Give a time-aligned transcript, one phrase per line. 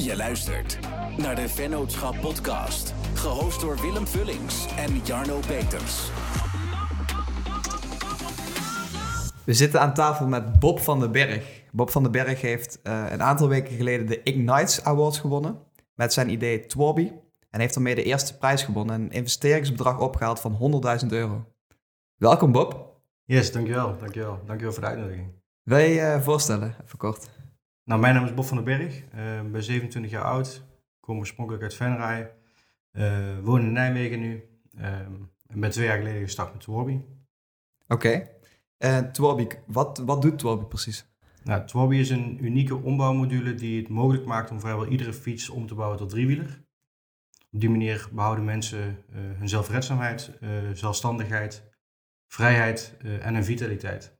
[0.00, 0.78] Je luistert
[1.16, 6.10] naar de Vennootschap Podcast, gehost door Willem Vullings en Jarno Peters.
[9.44, 11.62] We zitten aan tafel met Bob van den Berg.
[11.72, 15.58] Bob van den Berg heeft uh, een aantal weken geleden de Ignites Awards gewonnen
[15.94, 17.12] met zijn idee Tworby
[17.50, 21.44] en heeft daarmee de eerste prijs gewonnen, een investeringsbedrag opgehaald van 100.000 euro.
[22.16, 23.00] Welkom Bob.
[23.24, 23.98] Yes, dankjewel.
[23.98, 25.28] Dankjewel, dankjewel voor de uitnodiging.
[25.62, 27.39] Wil je je voorstellen, even kort?
[27.90, 28.96] Nou, mijn naam is Bob van den Berg.
[28.96, 30.62] Ik uh, ben 27 jaar oud.
[31.00, 32.32] Kom oorspronkelijk uit Venray.
[32.92, 34.44] Uh, woon in Nijmegen nu.
[34.78, 34.84] Uh,
[35.46, 36.92] en ben twee jaar geleden gestart met Tworby.
[36.92, 37.94] Oké.
[37.94, 38.30] Okay.
[38.76, 41.06] En Tworby, wat, wat doet Tworby precies?
[41.44, 45.66] Nou, Tworby is een unieke ombouwmodule die het mogelijk maakt om vrijwel iedere fiets om
[45.66, 46.64] te bouwen tot driewieler.
[47.50, 50.38] Op die manier behouden mensen hun zelfredzaamheid,
[50.72, 51.62] zelfstandigheid,
[52.26, 54.18] vrijheid en hun vitaliteit.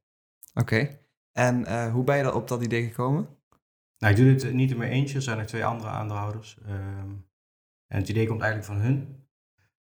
[0.54, 0.60] Oké.
[0.74, 1.00] Okay.
[1.32, 3.38] En hoe ben je op dat idee gekomen?
[4.00, 5.16] Nou, ik doe dit niet in mijn eentje.
[5.16, 6.58] Er zijn er twee andere aandeelhouders.
[6.68, 7.28] Um,
[7.86, 9.24] en het idee komt eigenlijk van hun.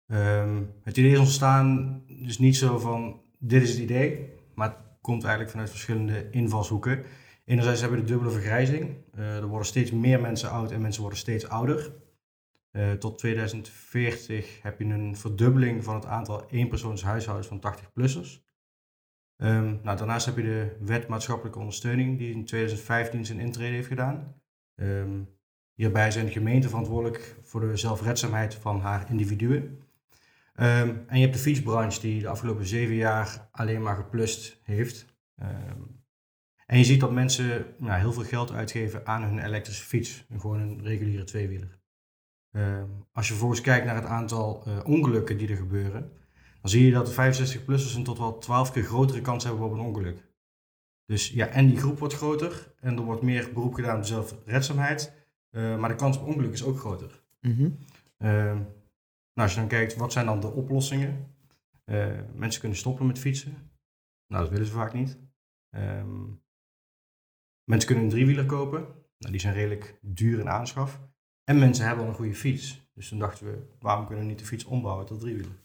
[0.06, 4.78] Um, het idee is ontstaan dus niet zo van dit is het idee, maar het
[5.00, 7.04] komt eigenlijk vanuit verschillende invalshoeken.
[7.44, 8.96] Enerzijds hebben we de dubbele vergrijzing.
[9.14, 11.92] Uh, er worden steeds meer mensen oud en mensen worden steeds ouder.
[12.72, 18.49] Uh, tot 2040 heb je een verdubbeling van het aantal eenpersoonshuishoudens van 80-plussers.
[19.42, 23.88] Um, nou, daarnaast heb je de wet maatschappelijke ondersteuning, die in 2015 zijn intrede heeft
[23.88, 24.34] gedaan.
[24.74, 25.28] Um,
[25.74, 29.60] hierbij zijn de gemeenten verantwoordelijk voor de zelfredzaamheid van haar individuen.
[30.54, 35.06] Um, en je hebt de fietsbranche, die de afgelopen zeven jaar alleen maar geplust heeft.
[36.66, 40.60] en je ziet dat mensen nou, heel veel geld uitgeven aan hun elektrische fiets, gewoon
[40.60, 41.78] een reguliere tweewieler.
[43.12, 46.12] als je vervolgens kijkt naar het aantal uh, ongelukken die er gebeuren,
[46.60, 49.72] dan zie je dat de 65-plussers een tot wel 12 keer grotere kans hebben op
[49.72, 50.28] een ongeluk.
[51.06, 55.12] Dus ja, en die groep wordt groter en er wordt meer beroep gedaan op zelfredzaamheid,
[55.50, 57.22] uh, maar de kans op ongeluk is ook groter.
[57.40, 57.78] Mm -hmm.
[58.18, 58.54] uh,
[59.34, 61.34] nou, als je dan kijkt, wat zijn dan de oplossingen?
[61.84, 63.70] Uh, mensen kunnen stoppen met fietsen.
[64.26, 65.18] Nou, dat willen ze vaak niet.
[65.70, 66.42] Um,
[67.64, 68.80] mensen kunnen een driewieler kopen.
[69.18, 71.00] Nou, die zijn redelijk duur in aanschaf.
[71.44, 72.90] En mensen hebben al een goede fiets.
[72.94, 75.56] Dus toen dachten we, waarom kunnen we niet de fiets ombouwen tot driewieler?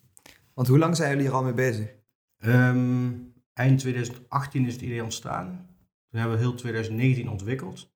[0.56, 1.96] Want hoe lang zijn jullie hier al mee bezig?
[2.46, 5.46] Um, eind 2018 is het idee ontstaan.
[6.10, 7.94] Toen hebben we heel 2019 ontwikkeld.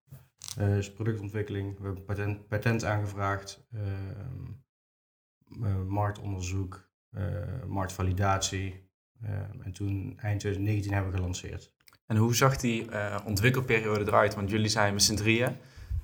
[0.59, 3.81] Uh, dus productontwikkeling, we hebben patent, patent aangevraagd, uh,
[5.61, 6.89] uh, marktonderzoek,
[7.67, 8.87] marktvalidatie.
[9.63, 11.73] en toen eind 2019 hebben we gelanceerd.
[12.05, 12.87] En hoe zag die
[13.25, 14.35] ontwikkelperiode eruit?
[14.35, 15.49] Want jullie zijn met z'n drieën.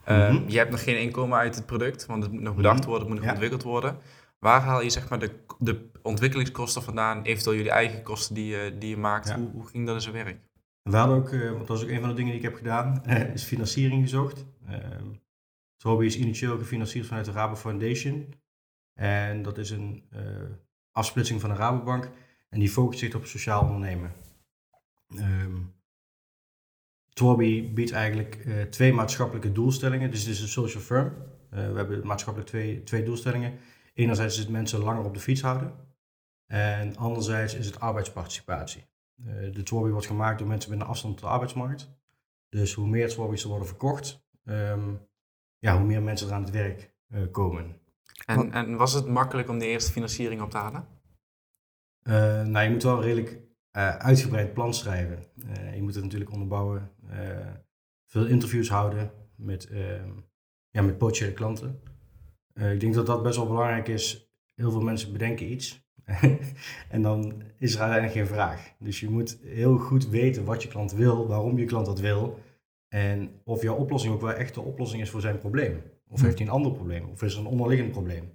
[0.08, 0.44] Mm -hmm.
[0.48, 3.10] Je hebt nog geen inkomen uit het product, want het moet nog bedacht worden, het
[3.10, 3.32] moet nog ja.
[3.32, 3.98] ontwikkeld worden.
[4.46, 8.76] Waar haal je zeg maar, de, de ontwikkelingskosten vandaan, eventueel jullie eigen kosten die je,
[8.80, 9.28] die je maakt?
[9.28, 9.38] Ja.
[9.38, 10.40] Hoe, hoe, ging dat in zijn werk?
[10.82, 12.56] We hadden ook, uh, want dat is ook een van de dingen die ik heb
[12.56, 14.46] gedaan, is financiering gezocht.
[14.70, 14.78] Uh,
[15.78, 18.34] Toby is initieel gefinancierd vanuit de Rabo Foundation.
[18.94, 20.04] En dat is een
[20.92, 22.10] afsplitsing van de Rabobank.
[22.50, 24.14] En die focust zich op sociaal ondernemen.
[25.16, 25.74] Um,
[27.74, 30.12] biedt eigenlijk twee maatschappelijke doelstellingen.
[30.12, 31.14] Dus het is een social firm.
[31.50, 33.54] we hebben maatschappelijk twee, twee doelstellingen.
[33.96, 35.74] Enerzijds is het mensen langer op de fiets houden.
[36.46, 38.86] En anderzijds is het arbeidsparticipatie.
[39.16, 41.90] Uh, de Tworby wordt gemaakt door mensen met een afstand tot de arbeidsmarkt.
[42.50, 45.08] Dus hoe meer Tworby's er worden verkocht, um,
[45.58, 47.80] ja, hoe meer mensen er aan het werk uh, komen.
[48.26, 50.88] En, en, was het makkelijk om de eerste financiering op te halen?
[52.04, 52.14] Uh,
[52.46, 53.42] nou, je moet wel een redelijk
[53.98, 55.28] uitgebreid plan schrijven.
[55.74, 56.92] je moet het natuurlijk onderbouwen.
[58.06, 60.10] veel interviews houden met, ehm,
[60.70, 61.82] ja, met potentiële klanten.
[62.60, 64.30] Uh, ik denk dat dat best wel belangrijk is.
[64.56, 65.86] Heel veel mensen bedenken iets
[66.90, 68.74] en dan is er uiteindelijk geen vraag.
[68.80, 72.40] Dus je moet heel goed weten wat je klant wil, waarom je klant dat wil
[72.88, 75.84] en of jouw oplossing ook wel echt de oplossing is voor zijn probleem.
[76.08, 78.32] Of heeft hij een ander probleem, of is er een onderliggend probleem.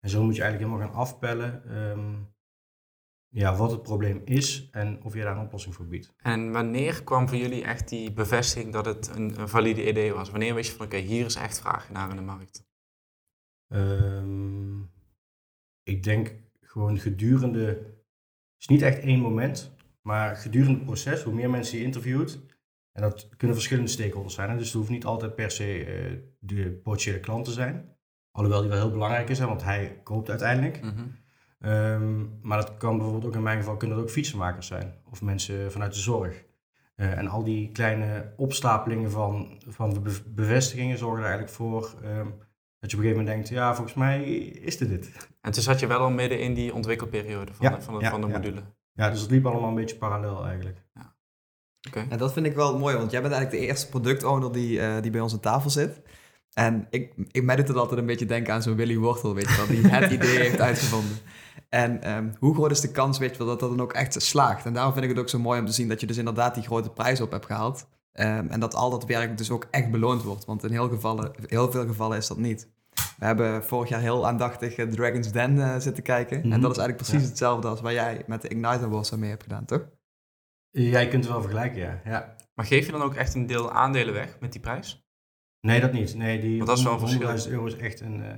[0.00, 2.28] En zo moet je eigenlijk helemaal gaan afpellen um,
[3.28, 6.14] ja, wat het probleem is en of je daar een oplossing voor biedt.
[6.16, 10.30] En wanneer kwam voor jullie echt die bevestiging dat het een, een valide idee was?
[10.30, 12.69] Wanneer wist je van oké, okay, hier is echt vraag naar in de markt?
[13.72, 14.90] Um,
[15.82, 21.34] ik denk gewoon gedurende, het is niet echt één moment, maar gedurende het proces, hoe
[21.34, 22.40] meer mensen je interviewt,
[22.92, 26.18] en dat kunnen verschillende stakeholders zijn, hè, dus het hoeft niet altijd per se uh,
[26.38, 27.96] de potentiële klant te zijn,
[28.30, 30.82] alhoewel die wel heel belangrijk is, hè, want hij koopt uiteindelijk.
[30.82, 31.70] Mm -hmm.
[31.70, 35.22] um, maar dat kan bijvoorbeeld ook in mijn geval kunnen dat ook fietsenmakers zijn, of
[35.22, 36.44] mensen vanuit de zorg.
[36.96, 42.34] Uh, en al die kleine opstapelingen van, van bevestigingen zorgen er eigenlijk voor um,
[42.80, 45.28] dat je op een gegeven moment denkt, ja, volgens mij is dit dit.
[45.40, 48.10] En toen zat je wel al midden in die ontwikkelperiode van, de, van, de, ja,
[48.10, 48.62] van de module.
[48.92, 50.84] Ja, dus het liep allemaal een beetje parallel eigenlijk.
[50.94, 51.14] Ja.
[51.88, 52.06] Okay.
[52.08, 54.78] En dat vind ik wel mooi, want jij bent eigenlijk de eerste product owner die,
[54.78, 56.00] uh, die bij ons aan tafel zit.
[56.52, 59.48] En ik, ik, mij doet het altijd een beetje denken aan zo'n Willy Wortel, weet
[59.48, 61.16] je wel, die het idee heeft uitgevonden.
[61.68, 64.22] En ehm, hoe groot is de kans, weet je wel, dat dat dan ook echt
[64.22, 64.64] slaagt?
[64.64, 66.54] En daarom vind ik het ook zo mooi om te zien dat je dus inderdaad
[66.54, 67.86] die grote prijs op hebt gehaald.
[68.12, 70.44] Ehm, en dat al dat werk dus ook echt beloond wordt.
[70.44, 72.68] Want in heel, gevallen, heel veel gevallen is dat niet.
[73.18, 76.42] We hebben vorig jaar heel aandachtig uh, Dragon's Den uh, zitten kijken.
[76.42, 76.60] En Mhm.
[76.60, 77.28] dat is eigenlijk precies Ja.
[77.28, 79.88] hetzelfde als wat jij met de Ignite Awards mee hebt gedaan, toch?
[80.70, 82.00] Jij kunt het wel vergelijken, ja.
[82.04, 82.36] ja.
[82.54, 85.04] Maar geef je dan ook echt een deel aandelen weg met die prijs?
[85.60, 86.14] Nee, dat niet.
[86.14, 88.36] Nee, die Want dat is wel een 100.000 euro is echt een, eh,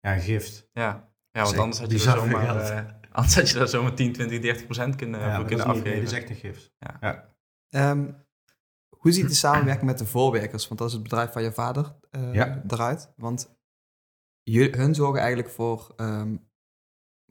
[0.00, 0.68] ja, een gift.
[0.72, 4.40] Ja, ja want anders had je, zomaar, eh, anders had je daar zomaar 10, 20,
[4.40, 6.04] 30 procent kunnen, ja, kunnen dat is niet, nee, afgeven.
[6.04, 6.72] dat is echt een gift.
[7.68, 8.10] Ehm,
[9.04, 11.94] hoe ziet de samenwerking met de voorwerkers, want dat is het bedrijf van je vader,
[12.10, 12.62] eh, Ja.
[12.68, 13.12] eruit?
[13.16, 13.56] Want
[14.42, 16.36] je, hun zorgen eigenlijk voor, ehm,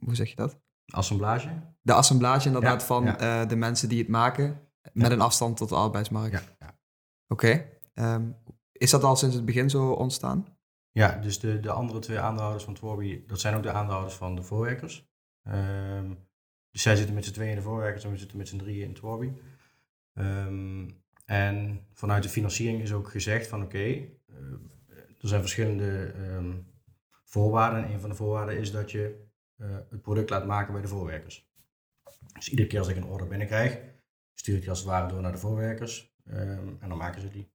[0.04, 0.58] hoe zeg je dat?
[0.86, 1.62] Assemblage?
[1.82, 3.18] De assemblage inderdaad Ja, van ja.
[3.42, 4.60] eh, de mensen die het maken,
[4.92, 6.32] met een afstand tot de arbeidsmarkt.
[6.32, 6.78] Ja, ja.
[7.28, 7.66] Oké.
[7.94, 8.30] Ehm,
[8.72, 10.46] is dat al sinds het begin zo ontstaan?
[10.90, 14.34] Ja, dus de, de andere twee aandeelhouders van Tworby, dat zijn ook de aandeelhouders van
[14.34, 15.08] de voorwerkers.
[15.42, 16.14] Ehm,
[16.70, 18.88] dus zij zitten met z'n tweeën in de voorwerkers en we zitten met z'n drieën
[18.88, 19.32] in Tworby.
[20.12, 20.88] Ehm,
[21.24, 24.06] en vanuit de financiering is ook gezegd van oké, eh,
[25.20, 26.52] er zijn verschillende ehm,
[27.24, 27.84] voorwaarden.
[27.84, 29.22] En een van de voorwaarden is dat je
[29.56, 31.48] eh, het product laat maken bij de voorwerkers.
[32.32, 33.78] Dus iedere keer als ik een order binnenkrijg,
[34.34, 36.12] stuur ik die als het ware door naar de voorwerkers.
[36.24, 37.52] ehm, en dan maken ze die.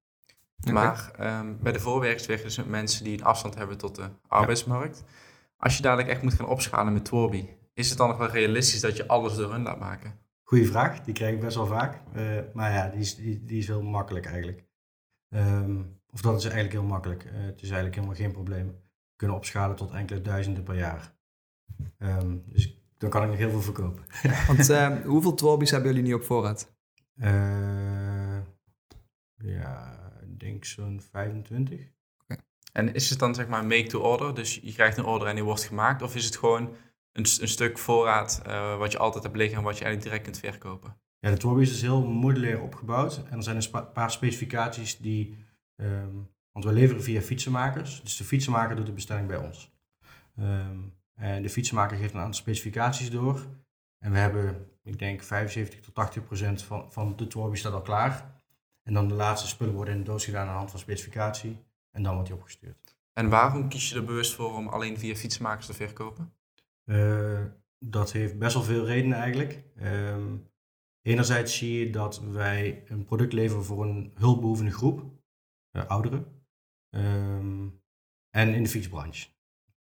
[0.74, 4.10] Maar ehm, bij de voorwerkers werken dus met mensen die een afstand hebben tot de
[4.28, 5.04] arbeidsmarkt.
[5.58, 8.82] Als je dadelijk echt moet gaan opschalen met Tworby, is het dan nog wel realistisch
[8.82, 10.20] dat je alles door hun laat maken?
[10.50, 12.02] Goeie vraag, die krijg ik best wel vaak.
[12.14, 14.64] Eh, maar ja, die is, die, die is heel makkelijk eigenlijk.
[15.30, 17.24] Ehm, of dat is eigenlijk heel makkelijk.
[17.24, 18.68] Eh, het is eigenlijk helemaal geen probleem.
[18.68, 21.16] We kunnen opschalen tot enkele duizenden per jaar.
[21.98, 24.04] Ehm, dus dan kan ik nog heel veel verkopen.
[24.48, 26.76] Want ehm, hoeveel Tworbies hebben jullie nu op voorraad?
[27.16, 28.40] Eh,
[29.36, 31.88] ja, ik denk zo'n 25.
[32.74, 35.36] En is het dan zeg maar make to order, dus je krijgt een order en
[35.36, 36.76] die wordt gemaakt, of is het gewoon
[37.12, 40.40] een, een stuk voorraad eh, wat je altijd hebt liggen en wat je eigenlijk direct
[40.40, 40.98] kunt verkopen?
[41.20, 43.24] Ja, de Tworby is heel modulair opgebouwd.
[43.30, 45.46] En er zijn een paar specificaties die...
[45.76, 46.16] ehm,
[46.52, 48.02] want we leveren via fietsenmakers.
[48.02, 49.72] Dus de fietsenmaker doet de bestelling bij ons.
[50.38, 50.80] Ehm,
[51.16, 53.48] en de fietsenmaker geeft een aantal specificaties door.
[54.00, 57.82] En we hebben, ik denk, 75 tot 80 procent van, van de Tworby staat al
[57.82, 58.42] klaar.
[58.84, 61.58] En dan de laatste spullen worden in de doos gedaan aan de hand van specificatie.
[61.92, 62.98] En dan wordt die opgestuurd.
[63.14, 66.34] En waarom kies je er bewust voor om alleen via fietsenmakers te verkopen?
[66.90, 67.46] Eh,
[67.80, 69.64] dat heeft best wel veel redenen eigenlijk.
[69.76, 70.38] Ehm,
[71.02, 75.18] enerzijds zie je dat wij een product leveren voor een hulpbehoevende groep,
[75.72, 76.40] ouderen,
[76.90, 77.68] Ehm,
[78.30, 79.28] en in de fietsbranche.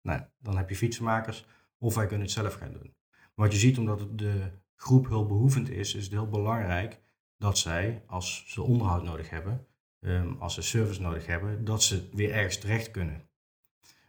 [0.02, 1.46] Nou, dan heb je fietsenmakers
[1.78, 2.96] of wij kunnen het zelf gaan doen.
[3.10, 7.00] Maar wat je ziet, omdat de groep hulpbehoevend is, is het heel belangrijk
[7.38, 9.68] dat zij, als ze onderhoud nodig hebben,
[10.00, 13.30] ehm, als ze service nodig hebben, dat ze weer ergens terecht kunnen.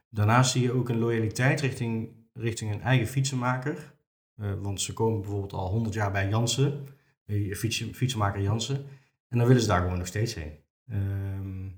[0.09, 3.99] Daarnaast zie je ook een loyaliteit richting, richting een eigen fietsenmaker.
[4.41, 6.87] Eh, want ze komen bijvoorbeeld al 100 jaar bij Jansen,
[7.25, 8.87] eh, fietsen, fietsenmaker Jansen.
[9.29, 10.59] En dan willen ze daar gewoon nog steeds heen.
[10.87, 11.69] Ehm,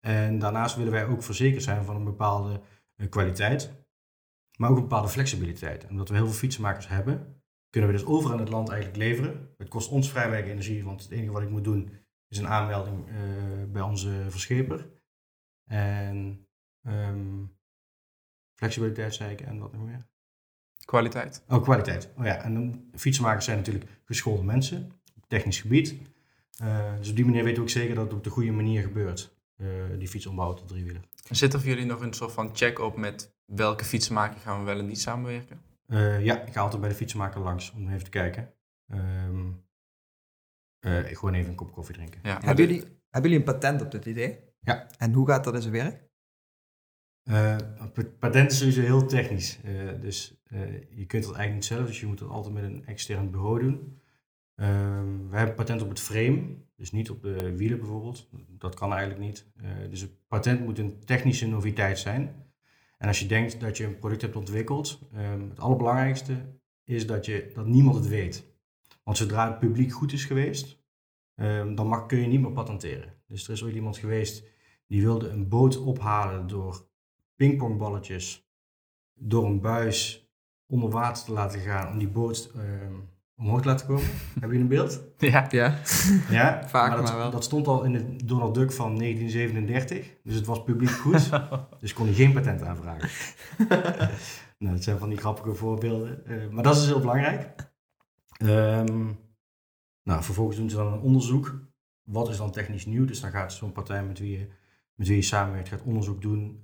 [0.00, 2.60] en daarnaast willen wij ook verzekerd zijn van een bepaalde
[2.96, 3.72] eh, kwaliteit,
[4.56, 5.86] maar ook een bepaalde flexibiliteit.
[5.88, 9.54] Omdat we heel veel fietsenmakers hebben, kunnen we dus overal in het land eigenlijk leveren.
[9.58, 11.90] Het kost ons vrij weinig energie, want het enige wat ik moet doen
[12.28, 13.04] is een aanmelding
[13.72, 14.90] bij onze verscheper.
[15.64, 16.46] En
[16.82, 17.44] ehm,
[18.62, 20.06] flexibiliteit zei ik en wat nog meer?
[20.84, 21.42] Kwaliteit.
[21.48, 22.08] Oh, kwaliteit.
[22.18, 25.94] Oh ja, en dan, fietsenmakers zijn natuurlijk geschoolde mensen op technisch gebied.
[26.56, 28.82] Eh, dus op die manier weten we ook zeker dat het op de goede manier
[28.82, 29.36] gebeurt.
[29.56, 31.02] eh, die fietsombouw tot driewieler.
[31.30, 34.64] Zit er voor jullie nog een soort van check op met welke fietsenmaker gaan we
[34.64, 35.60] wel en niet samenwerken?
[35.86, 38.52] Eh, ja, ik ga altijd bij de fietsenmaker langs om even te kijken.
[38.88, 39.50] Ehm
[40.80, 42.20] eh, ik gewoon even een kop koffie drinken.
[42.22, 44.38] Ja, Hebben jullie, hebben jullie een patent op dit idee?
[44.60, 44.86] Ja.
[44.98, 46.10] En hoe gaat dat in zijn werk?
[47.24, 49.58] Het patent is sowieso heel technisch.
[49.64, 52.64] Eh, dus eh, je kunt het eigenlijk niet zelf, dus je moet het altijd met
[52.64, 54.00] een extern bureau doen.
[54.54, 58.28] Ehm, we hebben patent op het frame, dus niet op de wielen bijvoorbeeld.
[58.48, 59.46] Dat kan eigenlijk niet.
[59.90, 62.42] Dus het patent moet een technische noviteit zijn.
[62.98, 67.26] En als je denkt dat je een product hebt ontwikkeld, ehm, het allerbelangrijkste is dat,
[67.26, 68.44] je, dat niemand het weet.
[69.04, 70.78] Want zodra het publiek goed is geweest,
[71.34, 73.14] ehm, dan mag, kun je niet meer patenteren.
[73.26, 74.44] Dus er is ooit iemand geweest
[74.86, 76.90] die wilde een boot ophalen door
[77.36, 78.50] pingpongballetjes
[79.14, 80.30] door een buis
[80.66, 82.94] onder water te laten gaan om die boot ehm,
[83.36, 84.04] omhoog te laten komen.
[84.40, 85.00] Hebben jullie een beeld?
[85.16, 85.46] ja.
[85.50, 85.78] Ja.
[86.30, 87.30] Ja, Vaak, dat, maar wel.
[87.30, 91.30] dat stond al in het Donald Duck van 1937, dus het was publiek goed,
[91.80, 93.08] dus kon hij geen patent aanvragen.
[94.58, 97.70] nou, dat zijn van die grappige voorbeelden, Eh, maar dat is dus heel belangrijk.
[98.36, 99.12] Ehm,
[100.02, 101.60] nou, vervolgens doen ze dan een onderzoek.
[102.02, 103.04] Wat is dan technisch nieuw?
[103.04, 104.48] Dus dan gaat zo'n partij met wie je, met
[104.94, 106.60] met wie je samenwerkt gaat onderzoek doen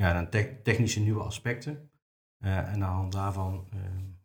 [0.00, 0.28] ja, naar
[0.62, 1.90] technische nieuwe aspecten.
[2.38, 3.68] en aan de hand daarvan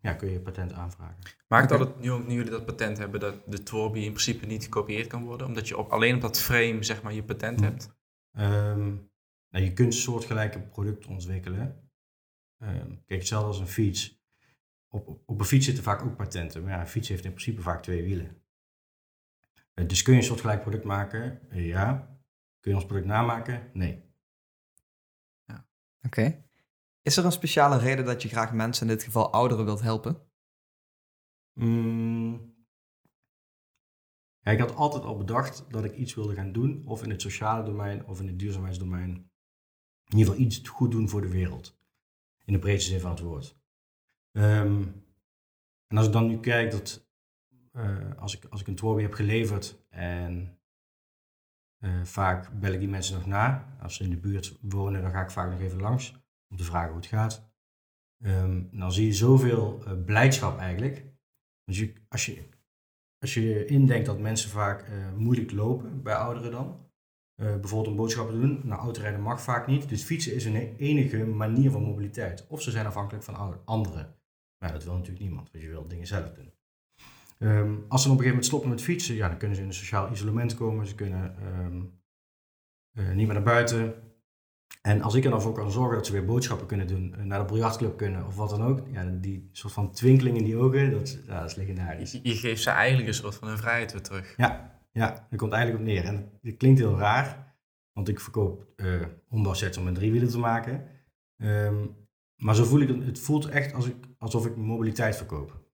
[0.06, 1.16] ja, kun je patent aanvragen.
[1.48, 4.64] Maakt dat het, nu, nu jullie dat patent hebben, dat de Torby in principe niet
[4.64, 5.46] gekopieerd kan worden?
[5.46, 7.94] Omdat je op, alleen op dat frame zeg maar, je patent hebt?
[8.38, 9.10] Um,
[9.50, 11.90] nou, je kunt soortgelijke producten ontwikkelen.
[12.62, 14.24] Um, kijk, hetzelfde als een fiets.
[14.88, 16.62] Op, op, een fiets zitten vaak ook patenten.
[16.62, 18.42] Maar ja, een fiets heeft in principe vaak twee wielen.
[19.74, 21.40] Uh, dus kun je een soortgelijk product maken?
[21.50, 22.18] Uh, ja.
[22.60, 23.70] Kun je ons product namaken?
[23.72, 24.05] Nee.
[26.06, 26.44] Oké.
[27.02, 30.22] Is er een speciale reden dat je graag mensen, in dit geval ouderen, wilt helpen?
[31.52, 32.54] Mm.
[34.38, 37.22] Ja, ik had altijd al bedacht dat ik iets wilde gaan doen, of in het
[37.22, 39.10] sociale domein of in het duurzaamheidsdomein.
[39.10, 41.78] In ieder geval iets goed doen voor de wereld.
[42.44, 43.58] In de breedste zin van het woord.
[44.32, 44.82] Ehm,
[45.86, 47.08] en als ik dan nu kijk dat
[47.72, 50.55] uh, als, ik, als ik een Tworby heb geleverd en
[51.80, 53.76] uh, vaak bel ik die mensen nog na.
[53.80, 56.14] Als ze in de buurt wonen, dan ga ik vaak nog even langs
[56.48, 57.50] om te vragen hoe het gaat.
[58.24, 61.04] Um, dan zie je zoveel uh, blijdschap eigenlijk.
[61.64, 62.48] Je, als, je,
[63.18, 66.84] als je indenkt dat mensen vaak uh, moeilijk lopen bij ouderen dan,
[67.36, 71.24] bijvoorbeeld om boodschappen te doen, nou autorijden mag vaak niet, dus fietsen is een enige
[71.24, 72.46] manier van mobiliteit.
[72.46, 74.16] Of ze zijn afhankelijk van anderen.
[74.58, 76.55] Maar dat wil natuurlijk niemand, want je wil dingen zelf doen.
[77.38, 79.68] Um, als ze op een gegeven moment stoppen met fietsen, ja, dan kunnen ze in
[79.68, 82.00] een sociaal isolement komen, ze kunnen um,
[83.16, 83.94] niet meer naar buiten,
[84.86, 87.24] en als ik er dan voor kan zorgen dat ze weer boodschappen kunnen doen, eh,
[87.24, 90.56] naar de biljartclub kunnen of wat dan ook, ja, die soort van twinkeling in die
[90.56, 92.12] ogen, dat, ja, dat is legendarisch.
[92.12, 94.34] Je, je, geeft ze eigenlijk een soort van een vrijheid weer terug.
[94.36, 96.04] Ja, ja, dat komt eigenlijk op neer.
[96.04, 97.56] En het klinkt heel raar,
[97.92, 100.86] want ik verkoop uh, ombouwsets om een driewielen te maken.
[101.36, 101.96] Um,
[102.36, 105.64] maar zo voel ik het, het voelt echt als ik, alsof ik mobiliteit verkoop.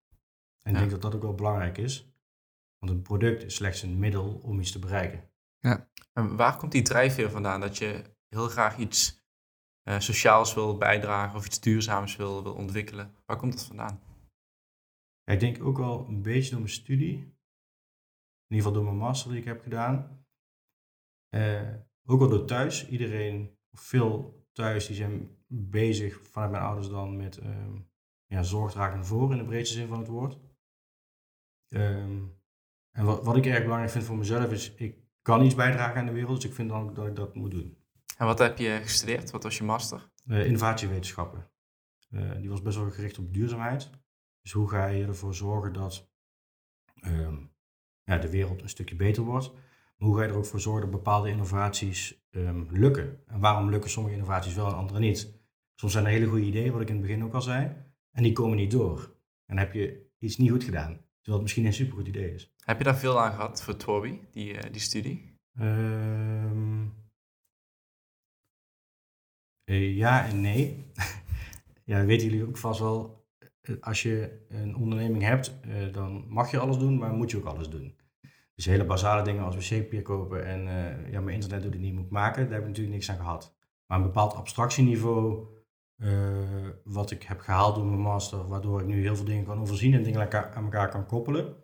[0.62, 2.12] En ik denk dat dat ook wel belangrijk is,
[2.78, 5.30] want een product is slechts een middel om iets te bereiken.
[5.58, 5.90] Ja.
[6.12, 9.20] En waar komt die drijfveer vandaan dat je heel graag iets
[9.88, 13.14] uh, sociaals wil bijdragen of iets duurzaams wil, wil ontwikkelen.
[13.26, 14.00] Waar komt dat vandaan?
[15.24, 17.14] ik denk ook wel een beetje door mijn studie.
[17.14, 20.26] In ieder geval door mijn master die ik heb gedaan.
[21.34, 22.88] Uh, ook wel door thuis.
[22.88, 27.74] Iedereen, veel thuis, die zijn bezig vanuit mijn ouders dan met uh,
[28.26, 30.38] ja, zorg dragen voor in de breedste zin van het woord.
[31.74, 32.40] Um,
[32.90, 36.06] en wat, wat ik erg belangrijk vind voor mezelf is, ik kan iets bijdragen aan
[36.06, 37.76] de wereld, dus ik vind dan ook dat ik dat moet doen.
[38.16, 39.30] En wat heb je gestudeerd?
[39.30, 40.10] Wat was je master?
[40.26, 41.50] Uh, innovatiewetenschappen.
[42.10, 43.90] Uh, die was best wel gericht op duurzaamheid.
[44.42, 46.10] Dus hoe ga je ervoor zorgen dat
[47.06, 47.54] um,
[48.04, 49.52] ja, de wereld een stukje beter wordt?
[49.96, 53.22] Maar hoe ga je er ook voor zorgen dat bepaalde innovaties um, lukken?
[53.26, 55.40] En waarom lukken sommige innovaties wel en andere niet?
[55.74, 57.76] Soms zijn er hele goede ideeën, wat ik in het begin ook al zei,
[58.10, 59.00] en die komen niet door.
[59.46, 62.54] En dan heb je iets niet goed gedaan, terwijl het misschien een supergoed idee is.
[62.64, 65.40] Heb je daar veel aan gehad voor Toby, die, uh, die studie?
[65.60, 66.94] Um,
[69.64, 70.86] uh, ja en nee.
[71.84, 73.26] ja, weten jullie ook vast wel.
[73.60, 77.36] Eh, als je een onderneming hebt, uh, dan mag je alles doen, maar moet je
[77.36, 77.96] ook alles doen.
[78.54, 80.60] Dus hele basale dingen als wc-papier kopen en
[81.10, 83.56] ja, mijn internet doet het niet, moet maken, daar heb ik natuurlijk niks aan gehad.
[83.86, 85.46] Maar een bepaald abstractieniveau,
[86.84, 89.94] wat ik heb gehaald door mijn master, waardoor ik nu heel veel dingen kan overzien
[89.94, 91.56] en dingen aan elkaar kan koppelen.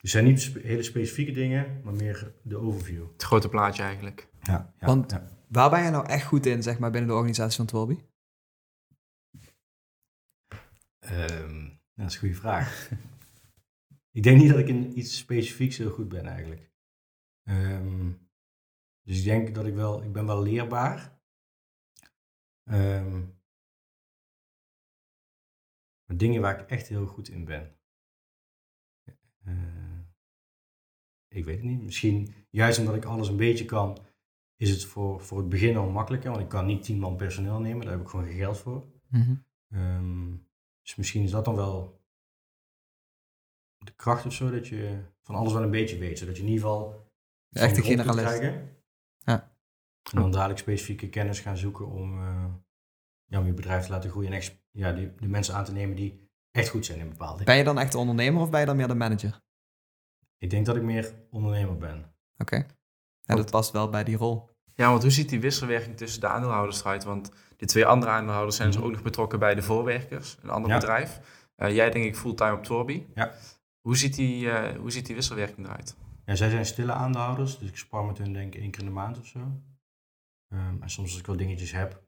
[0.00, 3.12] Dus zijn niet hele specifieke dingen, maar meer de overview.
[3.12, 4.28] Het grote plaatje eigenlijk.
[4.42, 5.38] Ja, ja Want ja.
[5.50, 7.98] Waar ben je nou echt goed in, zeg maar, binnen de organisatie van Twilby?
[11.00, 12.90] Um, dat is een goede vraag.
[14.18, 16.72] ik denk niet dat ik in iets specifieks heel goed ben eigenlijk.
[17.44, 18.28] Um,
[19.02, 21.20] dus ik denk dat ik wel, ik ben wel leerbaar.
[22.64, 23.39] Um,
[26.10, 27.76] maar dingen waar ik echt heel goed in ben.
[29.46, 29.98] Uh,
[31.28, 31.82] ik weet het niet.
[31.82, 33.98] Misschien juist omdat ik alles een beetje kan,
[34.56, 37.60] is het voor, voor het begin al makkelijker, want ik kan niet tien man personeel
[37.60, 38.86] nemen, daar heb ik gewoon geen geld voor.
[39.08, 40.48] Mm um,
[40.82, 42.04] dus misschien is dat dan wel
[43.78, 46.48] de kracht of zo, dat je van alles wel een beetje weet, zodat je in
[46.48, 47.12] ieder geval
[47.50, 48.42] echt een generalist.
[49.18, 49.56] Ja.
[50.12, 52.54] En dan dadelijk specifieke kennis gaan zoeken om, uh,
[53.24, 55.72] ja, om je bedrijf te laten groeien en echt, ja, die, de mensen aan te
[55.72, 57.44] nemen die echt goed zijn in bepaalde dingen.
[57.44, 59.40] Ben je dan echt de ondernemer of ben je dan meer de manager?
[60.38, 61.98] Ik denk dat ik meer ondernemer ben.
[62.38, 62.54] Oké.
[62.54, 62.66] Okay.
[63.24, 64.48] En dat past wel bij die rol.
[64.74, 67.04] Ja, want hoe ziet die wisselwerking tussen de aandeelhouders eruit?
[67.04, 68.86] Want die twee andere aandeelhouders zijn dus mhm.
[68.86, 71.20] ook nog betrokken bij de voorwerkers, een ander bedrijf.
[71.56, 73.06] Uh, jij denk ik fulltime op Torby.
[73.14, 73.34] Ja.
[73.80, 75.96] Hoe ziet, die, uh, hoe ziet die wisselwerking eruit?
[76.24, 78.86] Ja, zij zijn stille aandeelhouders, dus ik spar met hun denk ik één keer in
[78.86, 79.38] de maand of zo.
[79.38, 82.02] Um, en soms als ik wel dingetjes heb,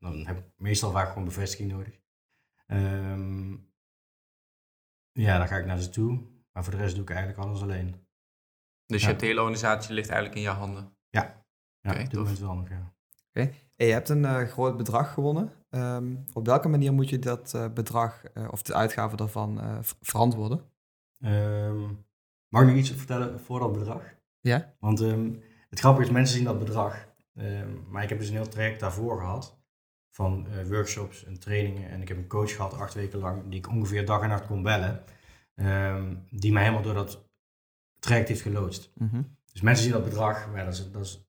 [0.00, 2.00] dan heb ik meestal vaak gewoon bevestiging nodig.
[2.66, 3.72] Um,
[5.12, 6.22] ja, dan ga ik naar ze toe.
[6.52, 8.06] Maar voor de rest doe ik eigenlijk alles alleen.
[8.86, 10.96] Dus je hele organisatie ligt eigenlijk in jouw handen?
[11.08, 11.44] Ja,
[11.80, 12.18] Ja, Oké, op dit tof.
[12.22, 12.92] moment wel nog, ja.
[13.32, 15.52] Hey, je hebt een eh, groot bedrag gewonnen.
[15.70, 19.78] Ehm, op welke manier moet je dat eh, bedrag eh, of de uitgaven daarvan eh,
[19.80, 20.70] ver- verantwoorden?
[21.20, 21.80] Ehm,
[22.48, 24.14] mag ik nog iets vertellen voor dat bedrag?
[24.40, 24.74] Ja?
[24.78, 25.32] Want ehm,
[25.70, 27.13] het grappige is, mensen zien dat bedrag.
[27.34, 29.62] Ehm, maar ik heb dus een heel traject daarvoor gehad.
[30.10, 31.90] Van eh, workshops en trainingen.
[31.90, 34.46] En ik heb een coach gehad, acht weken lang, die ik ongeveer dag en nacht
[34.46, 35.04] kon bellen.
[35.54, 37.28] ehm, die mij helemaal door dat
[37.98, 38.90] traject heeft geloodst.
[38.94, 39.22] Mhm.
[39.52, 41.28] Dus mensen zien dat bedrag, maar dat, is, dat is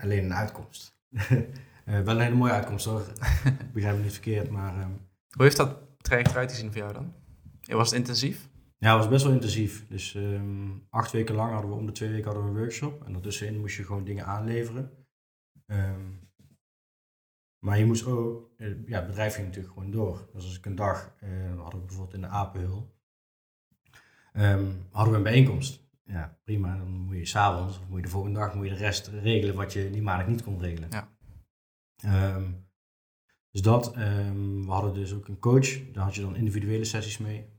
[0.00, 0.92] alleen een uitkomst.
[1.84, 3.00] Eh, wel een hele mooie uitkomst hoor.
[3.44, 4.90] ik begrijp me niet verkeerd, maar ehm,
[5.30, 7.12] Hoe heeft dat traject eruit gezien voor jou dan?
[7.62, 8.48] Was het intensief?
[8.78, 9.86] ja, het was best wel intensief.
[9.88, 10.18] Dus
[10.90, 13.04] acht weken lang hadden we om de twee weken hadden we een workshop.
[13.04, 14.90] En daartussenin moest je gewoon dingen aanleveren.
[15.74, 16.12] Ehm,
[17.58, 20.28] maar je moest ook, eh, ja, het bedrijf ging natuurlijk gewoon door.
[20.32, 22.94] Dus als ik een dag, eh hadden we bijvoorbeeld in de Apenhul,
[24.32, 25.82] ehm, hadden we een bijeenkomst.
[26.04, 26.76] Ja, prima.
[26.76, 29.54] Dan moet je s'avonds, of moet je de volgende dag, moet je de rest regelen
[29.54, 30.90] wat je die maandag niet kon regelen.
[30.90, 31.08] Ja.
[31.96, 32.52] Ehm,
[33.50, 37.52] dus dat, we hadden dus ook een coach, daar had je dan individuele sessies mee.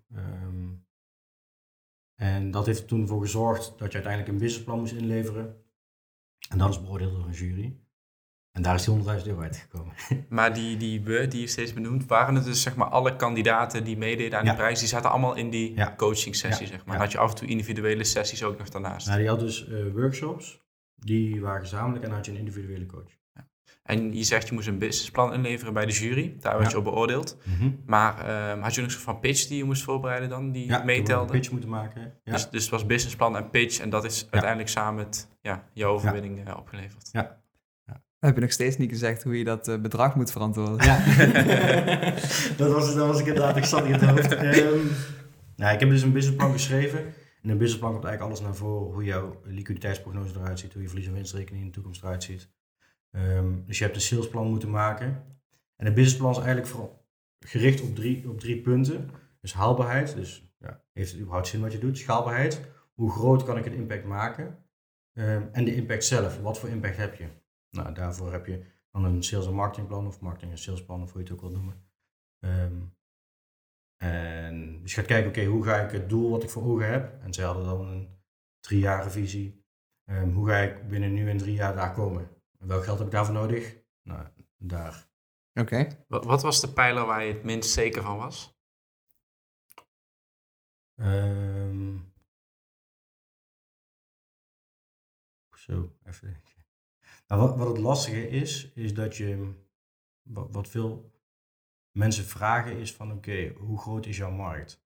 [2.15, 5.63] En dat heeft er toen voor gezorgd dat je uiteindelijk een businessplan moest inleveren.
[6.49, 7.84] En dat is beoordeeld door een jury.
[8.55, 9.93] En daar is die 100.000 euro uitgekomen.
[10.29, 13.83] Maar die, die we die je steeds benoemt, waren het dus zeg maar alle kandidaten
[13.83, 15.93] die meededen aan die prijs, die zaten allemaal in die Ja.
[15.97, 16.71] coaching sessie Ja.
[16.71, 16.97] zeg maar.
[16.97, 19.07] Had je af en toe individuele sessies ook nog daarnaast.
[19.07, 20.61] Nou, die had dus eh, workshops,
[20.95, 23.13] die waren gezamenlijk en dan had je een individuele coach.
[23.83, 26.83] En je zegt je moest een businessplan inleveren bij de jury, daar werd je op
[26.83, 27.37] beoordeeld.
[27.85, 30.83] Maar ehm, had je nog zo'n van pitch die je moest voorbereiden dan, die Ja,
[30.83, 31.33] meetelde?
[31.33, 32.13] een pitch moeten maken.
[32.23, 32.31] Ja.
[32.31, 35.85] Dus, dus het was businessplan en pitch en dat is uiteindelijk samen het, ja, je
[35.85, 37.09] overwinning eh, opgeleverd.
[37.11, 37.43] ja.
[38.19, 40.85] Heb je nog steeds niet gezegd hoe je dat eh, bedrag moet verantwoorden.
[40.85, 40.97] Ja,
[42.57, 44.31] dat, was, dat was ik inderdaad, ik zat in het hoofd.
[44.35, 44.79] Ehm,
[45.55, 46.99] nou, ik heb dus een businessplan geschreven.
[47.41, 48.93] In een businessplan komt eigenlijk alles naar voren.
[48.93, 52.49] Hoe jouw liquiditeitsprognose eruit ziet, hoe je verlies- en winstrekening in de toekomst eruit ziet.
[53.11, 55.23] Ehm, dus je hebt een salesplan moeten maken.
[55.75, 57.05] En een businessplan is eigenlijk vooral
[57.39, 59.09] gericht op drie, op drie punten.
[59.41, 61.97] Dus haalbaarheid, dus ja, heeft het überhaupt zin wat je doet?
[61.97, 62.61] Schaalbaarheid,
[62.93, 64.57] hoe groot kan ik een impact maken?
[65.13, 67.25] Ehm, en de impact zelf, wat voor impact heb je?
[67.75, 71.21] Nou, daarvoor heb je dan een sales- en marketingplan of marketing- en salesplan, of hoe
[71.21, 71.89] je het ook wil noemen.
[72.39, 72.81] Ehm,
[73.97, 76.91] en dus je gaat kijken, oké, hoe ga ik het doel wat ik voor ogen
[76.91, 77.21] heb?
[77.21, 78.19] En zij hadden dan een
[78.59, 79.65] driejarige visie.
[80.03, 82.29] Ehm, hoe ga ik binnen nu en drie jaar daar komen?
[82.59, 83.77] En welk geld heb ik daarvoor nodig?
[84.01, 85.09] Nou, daar.
[85.53, 86.05] Oké.
[86.07, 88.53] Wat, wat was de pijler waar je het minst zeker van was?
[90.95, 91.97] Ehm,
[95.53, 96.41] zo, even.
[97.27, 99.53] Nou, wat, wat het lastige is, is dat je,
[100.23, 101.11] wat, veel
[101.91, 104.83] mensen vragen is van, oké, hoe groot is jouw markt?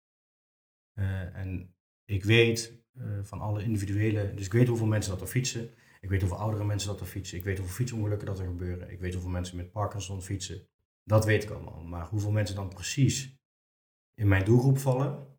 [0.93, 5.27] Eh, en ik weet eh, van alle individuele, dus ik weet hoeveel mensen dat er
[5.27, 5.69] fietsen.
[6.01, 7.37] Ik weet hoeveel oudere mensen dat er fietsen.
[7.37, 8.91] Ik weet hoeveel fietsongelukken dat er gebeuren.
[8.91, 10.67] Ik weet hoeveel mensen met Parkinson fietsen.
[11.03, 11.83] Dat weet ik allemaal.
[11.83, 13.37] Maar hoeveel mensen dan precies
[14.13, 15.37] in mijn doelgroep vallen,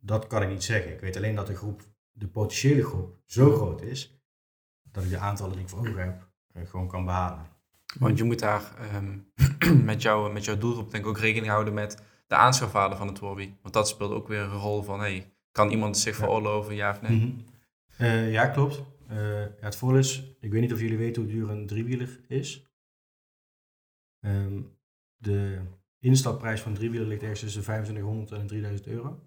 [0.00, 0.92] dat kan ik niet zeggen.
[0.92, 4.22] Ik weet alleen dat de groep, de potentiële groep, zo groot is,
[4.82, 6.27] dat ik de aantallen die ik voor ogen heb,
[6.66, 7.46] gewoon kan behalen.
[7.98, 9.18] Want je moet daar ehm,
[9.90, 13.18] met, jou, met jouw doelgroep denk ik ook rekening houden met de aanschafwaarde van het
[13.18, 13.52] hobby.
[13.62, 17.00] Want dat speelt ook weer een rol van, hey, kan iemand zich veroorloven, ja of
[17.00, 17.16] nee?
[17.16, 17.30] Mhm.
[17.96, 18.82] Eh, ja, klopt.
[19.08, 22.20] Eh, ja, het voordeel is, ik weet niet of jullie weten hoe duur een driewieler
[22.28, 22.66] is.
[24.20, 24.60] Ehm,
[25.16, 25.60] de
[25.98, 29.20] instapprijs van een driewieler ligt ergens tussen 2500 en 3000 euro.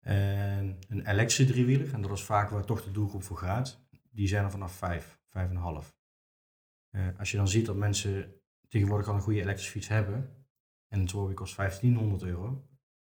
[0.00, 3.80] En een elektrische driewieler, en dat is vaak waar toch de doelgroep voor gaat,
[4.10, 5.94] die zijn er vanaf 5, 5,5.
[6.96, 8.34] Eh als je dan ziet dat mensen
[8.68, 10.46] tegenwoordig al een goede elektrische fiets hebben,
[10.88, 12.46] en een Torby kost 1500 euro,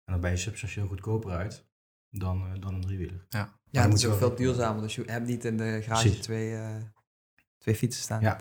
[0.04, 1.70] en dan ben je substantieel goedkoper uit
[2.10, 3.26] dan, eh, dan een driewieler.
[3.30, 4.82] Ja, dan het moet is ook veel duurzamer.
[4.82, 6.76] Dus je hebt niet in de garage twee, eh,
[7.58, 8.22] twee fietsen staan.
[8.22, 8.40] Ja.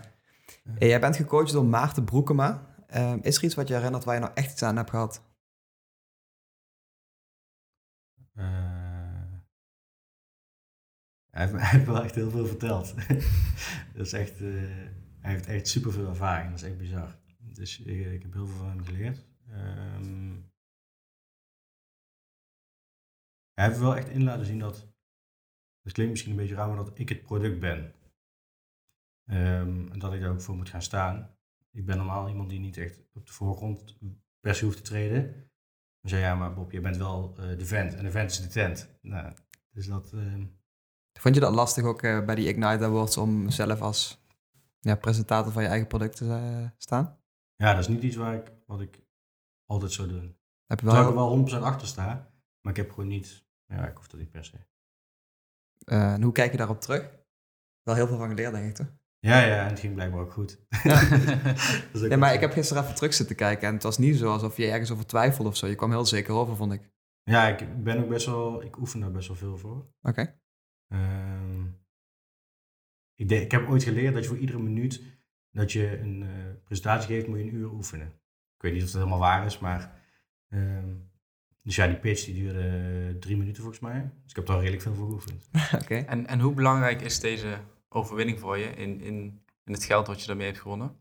[0.63, 2.75] Hey, jij bent gecoacht door Maarten Broekema.
[2.87, 5.23] Ehm, is er iets wat je herinnert waar je nou echt iets aan hebt gehad?
[8.33, 8.45] Eh,
[11.29, 12.93] hij, heeft, hij heeft wel echt heel veel verteld.
[13.95, 16.49] dat is echt, eh, hij heeft echt superveel ervaring.
[16.49, 17.19] Dat is echt bizar.
[17.39, 19.25] Dus ik, ik heb heel veel van hem geleerd.
[19.49, 20.35] Ehm,
[23.53, 24.75] hij heeft wel echt in laten zien dat,
[25.81, 27.93] dat klinkt misschien een beetje raar, maar dat ik het product ben.
[29.25, 31.37] Ehm, en dat ik daar ook voor moet gaan staan.
[31.71, 33.97] Ik ben normaal iemand die niet echt op de voorgrond
[34.39, 35.31] per se hoeft te treden.
[36.01, 37.93] Dan zei ja, maar Bob, je bent wel eh, de vent.
[37.93, 38.97] En de vent is de tent.
[39.01, 39.33] Nou,
[39.69, 40.13] dus dat...
[40.13, 40.45] ehm,
[41.19, 44.25] Vond je dat lastig ook eh, bij die Ignite Awards om zelf als
[44.79, 47.19] ja, presentator van je eigen product te eh, staan?
[47.55, 49.01] ja, dat is niet iets waar ik, wat ik
[49.65, 50.37] altijd zou doen.
[50.65, 52.31] Heb je Terwijl ik wel, er wel 100% achter sta.
[52.61, 53.45] Maar ik heb gewoon niet...
[53.65, 54.57] Ja, ik hoef dat niet per se.
[55.85, 57.09] eh, en hoe kijk je daarop terug?
[57.83, 58.95] Wel heel veel van geleerd, denk ik, toch?
[59.19, 60.59] Ja, ja, en het ging blijkbaar ook goed.
[62.09, 64.57] ja, maar ik heb gisteren even terug zitten kijken en het was niet zo alsof
[64.57, 65.67] je ergens over twijfelde of zo.
[65.67, 66.91] Je kwam heel zeker over, vond ik.
[67.23, 69.85] Ja, ik ben ook best wel, ik oefen daar best wel veel voor.
[70.01, 70.39] Oké.
[70.87, 71.56] Ehm,
[73.17, 75.01] ik, ik heb ooit geleerd dat je voor iedere minuut
[75.51, 76.29] dat je een uh,
[76.63, 78.07] presentatie geeft, moet je een uur oefenen.
[78.55, 80.01] Ik weet niet of dat helemaal waar is, maar...
[80.49, 80.95] Ehm,
[81.61, 84.11] dus ja, die pitch die duurde drie minuten volgens mij.
[84.21, 85.49] Dus ik heb daar redelijk veel voor geoefend.
[85.81, 85.95] Oké.
[85.95, 87.57] En, en hoe belangrijk is deze
[87.89, 90.95] overwinning voor je in, in, in het geld wat je daarmee hebt gewonnen?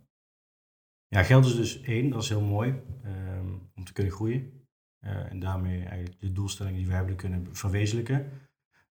[1.09, 4.66] Ja, geld is dus één, dat is heel mooi ehm, om te kunnen groeien.
[5.00, 8.31] Uh, en daarmee eigenlijk de doelstellingen die we hebben kunnen verwezenlijken.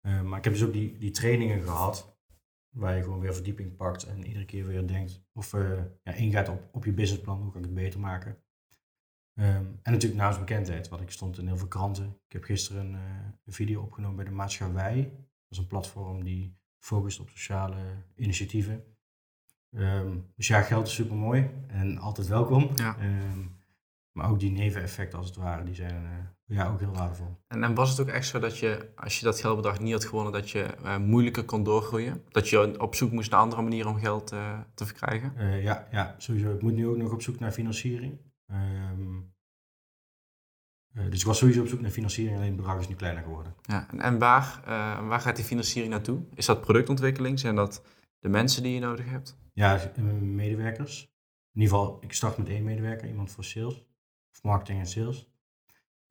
[0.02, 2.11] Uh, maar ik heb dus ook die, die trainingen gehad,
[2.72, 6.48] waar je gewoon weer verdieping pakt en iedere keer weer denkt of uh, ja, ingaat
[6.48, 8.30] op, op je businessplan, hoe kan ik het beter maken.
[9.34, 12.20] Um, en natuurlijk naamsbekendheid, want ik stond in heel veel kranten.
[12.26, 12.94] Ik heb gisteren een,
[13.44, 15.02] een video opgenomen bij de Maatschappij.
[15.02, 18.84] Dat is een platform die focust op sociale initiatieven.
[19.70, 22.70] Um, dus ja, geld is super mooi en altijd welkom.
[22.74, 22.96] Ja.
[23.00, 23.60] Um,
[24.12, 27.36] maar ook die neveneffecten als het ware, die zijn uh, ja, ook heel waardevol.
[27.48, 30.04] En, en was het ook echt zo dat je, als je dat geldbedrag niet had
[30.04, 32.24] gewonnen, dat je uh, moeilijker kon doorgroeien?
[32.28, 35.60] Dat je op zoek moest naar andere manieren om geld uh, te verkrijgen?
[35.62, 36.54] ja, ja, sowieso.
[36.54, 38.18] Ik moet nu ook nog op zoek naar financiering.
[38.50, 39.30] Um,
[40.92, 43.54] dus ik was sowieso op zoek naar financiering, alleen het bedrag is nu kleiner geworden.
[43.62, 44.60] Ja, en, en waar,
[45.08, 46.22] waar gaat die financiering naartoe?
[46.34, 47.38] Is dat productontwikkeling?
[47.38, 47.82] Zijn dat
[48.18, 49.36] de mensen die je nodig hebt?
[49.52, 51.12] Ja, medewerkers.
[51.52, 53.84] In ieder geval, ik start met één medewerker, iemand voor sales,
[54.32, 55.30] of marketing en sales.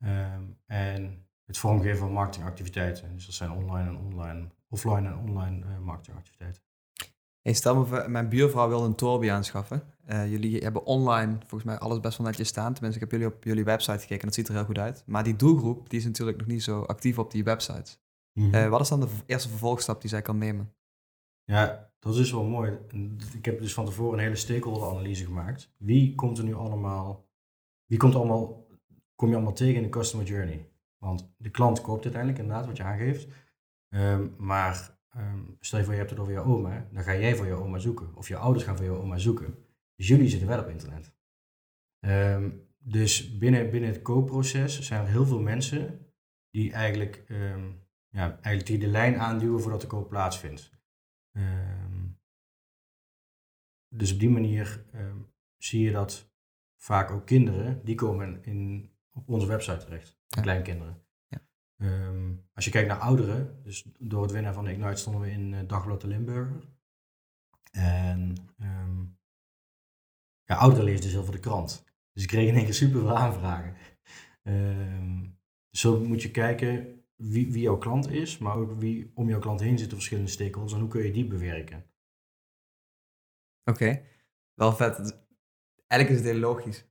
[0.04, 3.14] Um, en het vormgeven van marketingactiviteiten.
[3.14, 6.62] Dus dat zijn online en online, offline en online uh, marketingactiviteiten.
[7.42, 9.82] Hey, stel mijn buurvrouw wil een Torby aanschaffen.
[10.08, 12.72] Uh, jullie hebben online volgens mij alles best wel netjes staan.
[12.72, 15.02] Tenminste, ik heb jullie op jullie website gekeken en dat ziet er heel goed uit.
[15.06, 18.00] Maar die doelgroep die is natuurlijk nog niet zo actief op die websites.
[18.32, 18.54] Mm -hmm.
[18.54, 20.72] uh, wat is dan de eerste vervolgstap die zij kan nemen?
[21.44, 22.78] Ja, dat is wel mooi.
[23.32, 25.72] Ik heb dus van tevoren een hele stakeholder-analyse gemaakt.
[25.76, 27.24] Wie komt er nu allemaal,
[27.86, 28.66] wie komt allemaal,
[29.14, 30.70] kom je allemaal tegen in de customer journey?
[30.98, 33.28] Want de klant koopt uiteindelijk inderdaad wat je aangeeft.
[33.94, 37.36] Um, maar um, stel je voor je hebt het over je oma, dan ga jij
[37.36, 38.14] voor je oma zoeken.
[38.14, 39.66] Of je ouders gaan voor je oma zoeken.
[39.94, 41.14] Dus jullie zitten wel op internet.
[42.04, 46.12] Um, dus binnen, binnen het koopproces zijn er heel veel mensen
[46.50, 47.24] die eigenlijk,
[48.08, 50.70] ja, eigenlijk die de lijn aanduwen voordat de koop plaatsvindt.
[53.88, 54.84] Dus op die manier
[55.56, 56.31] zie je dat
[56.82, 60.18] vaak ook kinderen, die komen in, op onze website terecht.
[60.26, 60.42] Ja.
[60.42, 61.02] Kleinkinderen.
[61.28, 61.40] Ja.
[61.76, 65.30] Um, als je kijkt naar ouderen, dus door het winnen van de Ignite stonden we
[65.30, 66.70] in uh, Dagblad de Limburger.
[67.70, 68.34] En
[70.44, 71.84] ja, ouderen lezen dus heel veel de krant.
[72.12, 73.76] Dus ik kreeg in één keer super veel aanvragen.
[75.70, 79.60] zo moet je kijken wie, wie jouw klant is, maar ook wie om jouw klant
[79.60, 81.86] heen zitten verschillende stakeholders en hoe kun je die bewerken.
[83.64, 84.06] Oké, okay.
[84.54, 85.20] wel vet.
[85.92, 86.84] Eigenlijk is het heel logisch.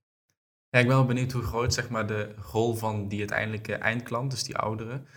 [0.70, 4.32] Ja, ik ben wel benieuwd hoe groot zeg maar, de rol van die uiteindelijke eindklant,
[4.32, 5.08] dus die ouderen,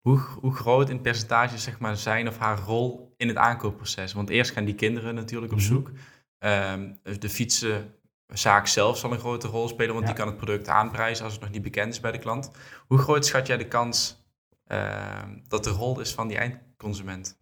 [0.00, 4.12] hoe, hoe groot in percentage zeg maar, zijn of haar rol in het aankoopproces.
[4.12, 5.90] Want eerst gaan die kinderen natuurlijk op zoek.
[5.90, 5.96] Mm
[6.38, 6.98] -hmm.
[7.04, 10.12] um, de fietsenzaak zelf zal een grote rol spelen, want ja.
[10.12, 12.50] die kan het product aanprijzen als het nog niet bekend is bij de klant.
[12.86, 14.24] Hoe groot schat jij de kans
[14.66, 17.40] uh, dat de rol is van die eindconsument?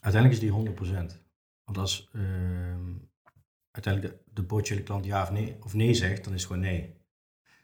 [0.00, 0.74] Uiteindelijk is die
[1.12, 1.22] 100%.
[1.64, 2.22] Want als uh,
[3.74, 6.66] uiteindelijk de, de potentiële klant ja of nee, of nee zegt, dan is het gewoon
[6.66, 7.02] nee.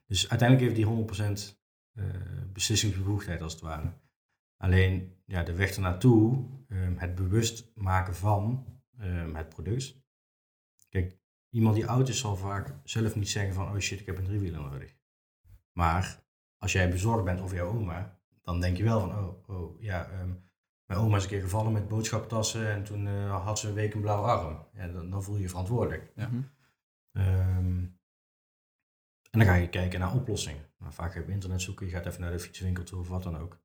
[0.06, 1.56] Dus uiteindelijk heeft die 100%
[1.94, 2.04] uh,
[2.52, 3.92] beslissingsbevoegdheid als het ware.
[4.56, 8.66] Alleen ja, de weg ernaartoe, um, het bewust maken van
[9.00, 10.02] um, het product.
[10.88, 11.18] Kijk,
[11.50, 14.24] iemand die oud is zal vaak zelf niet zeggen van, oh shit, ik heb een
[14.24, 14.96] driewieler nodig.
[15.72, 16.24] Maar
[16.58, 20.20] als jij bezorgd bent over jouw oma, dan denk je wel van, oh, oh ja,
[20.20, 20.49] um,
[20.90, 23.94] mijn oma is een keer gevallen met boodschappentassen en toen uh, had ze een week
[23.94, 24.66] een blauwe arm.
[24.72, 26.12] Ja, dan, dan voel je je verantwoordelijk.
[26.14, 26.30] Ja.
[27.12, 27.98] Um,
[29.30, 30.62] en dan ga je kijken naar oplossingen.
[30.78, 33.08] Nou, vaak ga je op internet zoeken, je gaat even naar de fietswinkel toe of
[33.08, 33.58] wat dan ook.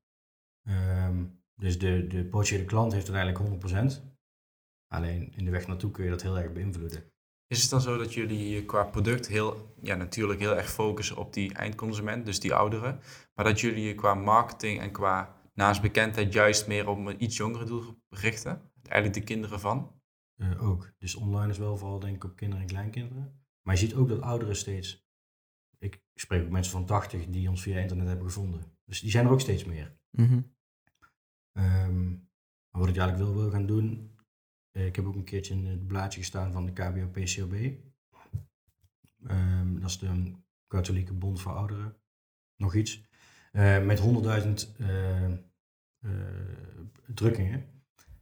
[0.68, 4.02] Um, dus de, de potentiële klant heeft uiteindelijk 100%.
[4.88, 7.12] Alleen in de weg naartoe kun je dat heel erg beïnvloeden.
[7.46, 11.32] Is het dan zo dat jullie qua product heel, ja, natuurlijk heel erg focussen op
[11.32, 13.00] die eindconsument, dus die ouderen,
[13.34, 17.64] maar dat jullie je qua marketing en qua naastbekendheid juist meer op een iets jongere
[17.64, 18.70] doelgroep richten?
[18.82, 20.00] Eigenlijk de kinderen van?
[20.36, 20.92] Uh, ook.
[20.98, 23.44] Dus online is wel vooral denk ik op kinderen en kleinkinderen.
[23.62, 25.06] Maar je ziet ook dat ouderen steeds,
[25.78, 28.76] ik spreek ook mensen van 80 die ons via internet hebben gevonden.
[28.84, 29.98] Dus die zijn er ook steeds meer.
[30.10, 30.54] Mm -hmm.
[31.52, 32.28] um,
[32.70, 34.14] maar wat ik eigenlijk wil, wil gaan doen,
[34.72, 37.54] ik heb ook een keertje in het blaadje gestaan van de KBO-PCOB.
[39.30, 40.32] Um, dat is de
[40.66, 41.96] Katholieke Bond voor Ouderen.
[42.56, 43.04] Nog iets.
[43.56, 44.06] Uh, met 100.000
[44.80, 45.28] uh,
[46.00, 46.10] uh,
[47.14, 47.64] drukkingen.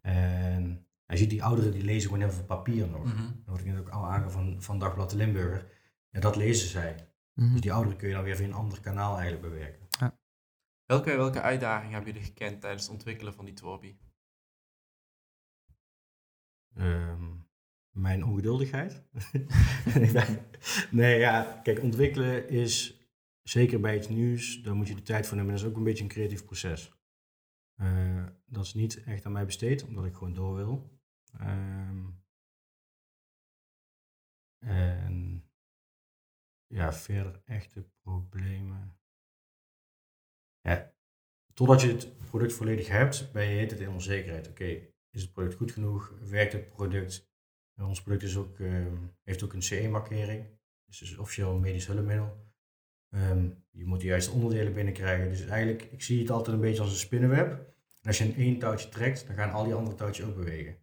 [0.00, 3.04] En Hij ziet die ouderen die lezen gewoon heel veel papier nog.
[3.04, 3.22] Mhm.
[3.22, 5.72] Dat word ik net ook al aangegeven van, van Dagblad de Limburger.
[6.10, 7.08] Ja, dat lezen zij.
[7.32, 7.52] Mhm.
[7.52, 9.82] Dus die ouderen kun je dan weer via een ander kanaal eigenlijk bewerken.
[10.86, 13.96] Welke, welke uitdagingen hebben jullie gekend tijdens het ontwikkelen van die Tworby?
[16.74, 17.34] Ehm,
[17.90, 19.02] mijn ongeduldigheid.
[20.90, 23.03] nee, ja, kijk, ontwikkelen is
[23.44, 25.52] zeker bij iets nieuws, daar moet je de tijd voor nemen.
[25.52, 26.92] Dat is ook een beetje een creatief proces.
[27.74, 31.00] Eh, dat is niet echt aan mij besteed, omdat ik gewoon door wil.
[31.38, 32.07] Ehm,
[34.59, 35.44] en
[36.66, 38.98] ja, verder echte problemen.
[40.61, 40.94] Ja,
[41.54, 44.48] totdat je het product volledig hebt, ben je het in onzekerheid.
[44.48, 44.64] Oké,
[45.11, 46.09] is het product goed genoeg?
[46.20, 47.33] Werkt het product?
[47.74, 50.59] En ons product is ook, ehm, heeft ook een CE-markering.
[50.87, 52.52] Dus het is officieel een medisch hulpmiddel.
[53.14, 55.29] Ehm, je moet de juiste onderdelen binnenkrijgen.
[55.29, 57.50] Dus eigenlijk, ik zie het altijd een beetje als een spinnenweb.
[58.00, 60.77] En als je in één touwtje trekt, dan gaan al die andere touwtjes ook bewegen.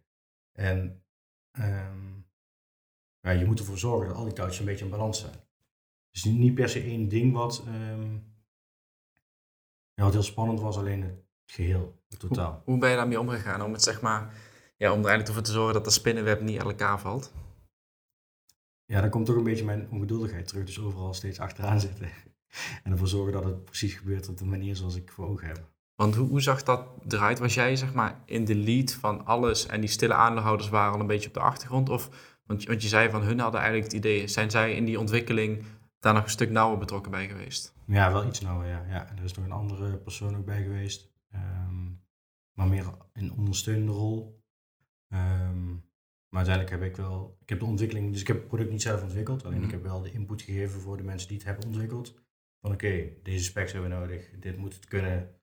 [0.52, 1.04] En
[1.50, 5.34] ehm, je moet ervoor zorgen dat al die touwtjes een beetje in balans zijn.
[6.10, 8.12] Dus niet, niet per se één ding wat, ehm,
[9.94, 12.62] ja, wat heel spannend was, alleen het geheel, het totaal.
[12.64, 14.34] Hoe ben je daarmee omgegaan om het zeg maar,
[14.76, 17.32] ja, om er eigenlijk ervoor te zorgen dat de spinnenweb niet aan elkaar valt?
[18.92, 20.64] Ja, dan komt toch een beetje mijn ongeduldigheid terug.
[20.64, 22.08] Dus overal steeds achteraan zitten.
[22.82, 25.70] En ervoor zorgen dat het precies gebeurt op de manier zoals ik voor ogen heb.
[25.94, 27.38] Want hoe, hoe zag dat eruit?
[27.38, 31.00] Was jij zeg maar in de lead van alles en die stille aandeelhouders waren al
[31.00, 31.88] een beetje op de achtergrond?
[31.88, 32.08] Of,
[32.46, 34.98] want, je- want je zei van hun hadden eigenlijk het idee, zijn zij in die
[35.00, 35.64] ontwikkeling
[35.98, 37.74] daar nog een stuk nauwer betrokken bij geweest?
[37.86, 38.84] Ja, wel iets nauwer, ja.
[38.88, 39.08] ja.
[39.16, 41.12] Er is nog een andere persoon ook bij geweest.
[41.30, 41.84] Ehm,
[42.52, 44.42] maar meer een ondersteunende rol.
[45.08, 45.74] Ehm,
[46.32, 47.36] maar uiteindelijk heb ik wel...
[47.40, 48.12] Ik heb de ontwikkeling...
[48.12, 49.44] Dus ik heb het product niet zelf ontwikkeld.
[49.44, 49.66] Alleen Mhm.
[49.66, 52.14] ik heb wel de input gegeven voor de mensen die het hebben ontwikkeld.
[52.60, 54.30] Van oké, deze specs hebben we nodig.
[54.40, 55.34] Dit moet het kunnen.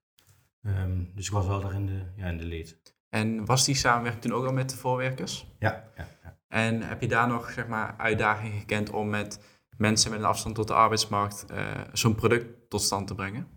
[0.62, 2.78] Ehm, dus ik was wel daar in de, ja, in de lead.
[3.10, 5.48] En was die samenwerking toen ook al met de voorwerkers?
[5.60, 6.40] Ja, ja, ja.
[6.48, 9.44] En heb je daar nog zeg maar, uitdagingen gekend om met
[9.78, 13.48] mensen met een afstand tot de arbeidsmarkt eh, zo'n product tot stand te brengen?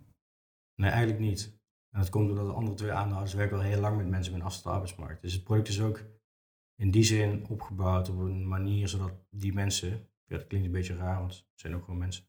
[0.75, 1.61] Nee, eigenlijk niet.
[1.91, 4.41] En dat komt omdat de andere twee aandeelhouders werken wel heel lang met mensen met
[4.41, 5.23] een afstand arbeidsmarkt.
[5.23, 6.01] Dus het product is ook
[6.83, 9.89] in die zin opgebouwd op een manier zodat die mensen,
[10.25, 12.25] ja, dat klinkt een beetje raar, want het zijn ook gewoon mensen,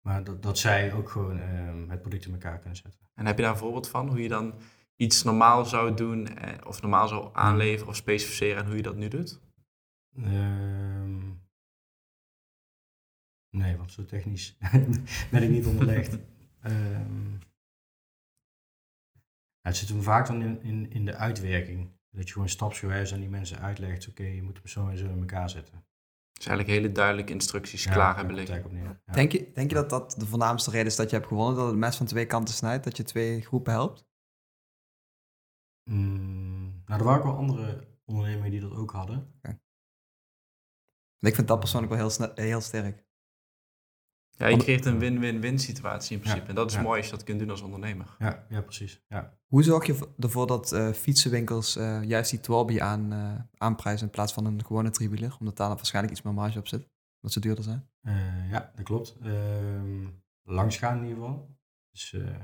[0.00, 3.00] maar dat, dat zij ook gewoon ehm, het product in elkaar kunnen zetten.
[3.14, 4.54] En heb je daar een voorbeeld van hoe je dan
[4.96, 8.96] iets normaal zou doen eh, of normaal zou aanleveren of specificeren en hoe je dat
[8.96, 9.40] nu doet?
[10.16, 11.32] Ehm,
[13.50, 14.56] nee, want zo technisch
[15.30, 16.18] ben ik niet onderlegd.
[16.60, 17.32] Ehm,
[19.60, 21.88] ja, het zit hem vaak dan in, in, in de uitwerking.
[22.14, 25.06] Dat je gewoon stapsgewijs aan die mensen uitlegt, oké, je moet hem zo en zo
[25.06, 25.84] in elkaar zetten.
[26.32, 28.76] Dus eigenlijk hele duidelijke instructies Ja, klaar hebben liggen.
[28.76, 29.12] Ja.
[29.12, 31.56] Denk, je, denk je dat dat de voornaamste reden is dat je hebt gewonnen?
[31.56, 32.84] Dat het mes van twee kanten snijdt?
[32.84, 34.06] Dat je twee groepen helpt?
[35.90, 39.38] Mm, nou, er waren ook wel andere ondernemingen die dat ook hadden.
[39.40, 43.04] En ik vind dat persoonlijk wel heel, heel sterk.
[44.36, 46.42] Ja, je creëert een win-win-win situatie in principe.
[46.42, 46.82] Ja, En dat is ja.
[46.82, 48.16] mooi als je dat kunt doen als ondernemer.
[48.18, 49.02] Ja, ja precies.
[49.08, 49.38] Ja.
[49.46, 54.12] Hoe zorg je ervoor dat eh, fietsenwinkels eh, juist die Twarby aan, eh, aanprijzen in
[54.12, 55.36] plaats van een gewone tribulier?
[55.40, 56.88] Omdat daar waarschijnlijk iets meer marge op zit.
[57.20, 57.88] Dat ze duurder zijn.
[58.00, 59.16] Eh, ja, dat klopt.
[59.22, 60.06] Ehm
[60.44, 61.56] langs gaan in ieder geval.
[61.90, 62.34] Dus, eh,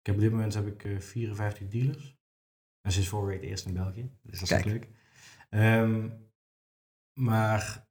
[0.00, 2.16] ik heb op dit moment heb ik eh, 54 dealers.
[2.80, 4.10] En sinds vorige week de eerste in België.
[4.22, 4.64] Dus dat is Kijk.
[4.64, 4.88] leuk.
[5.48, 6.08] Ehm,
[7.12, 7.87] maar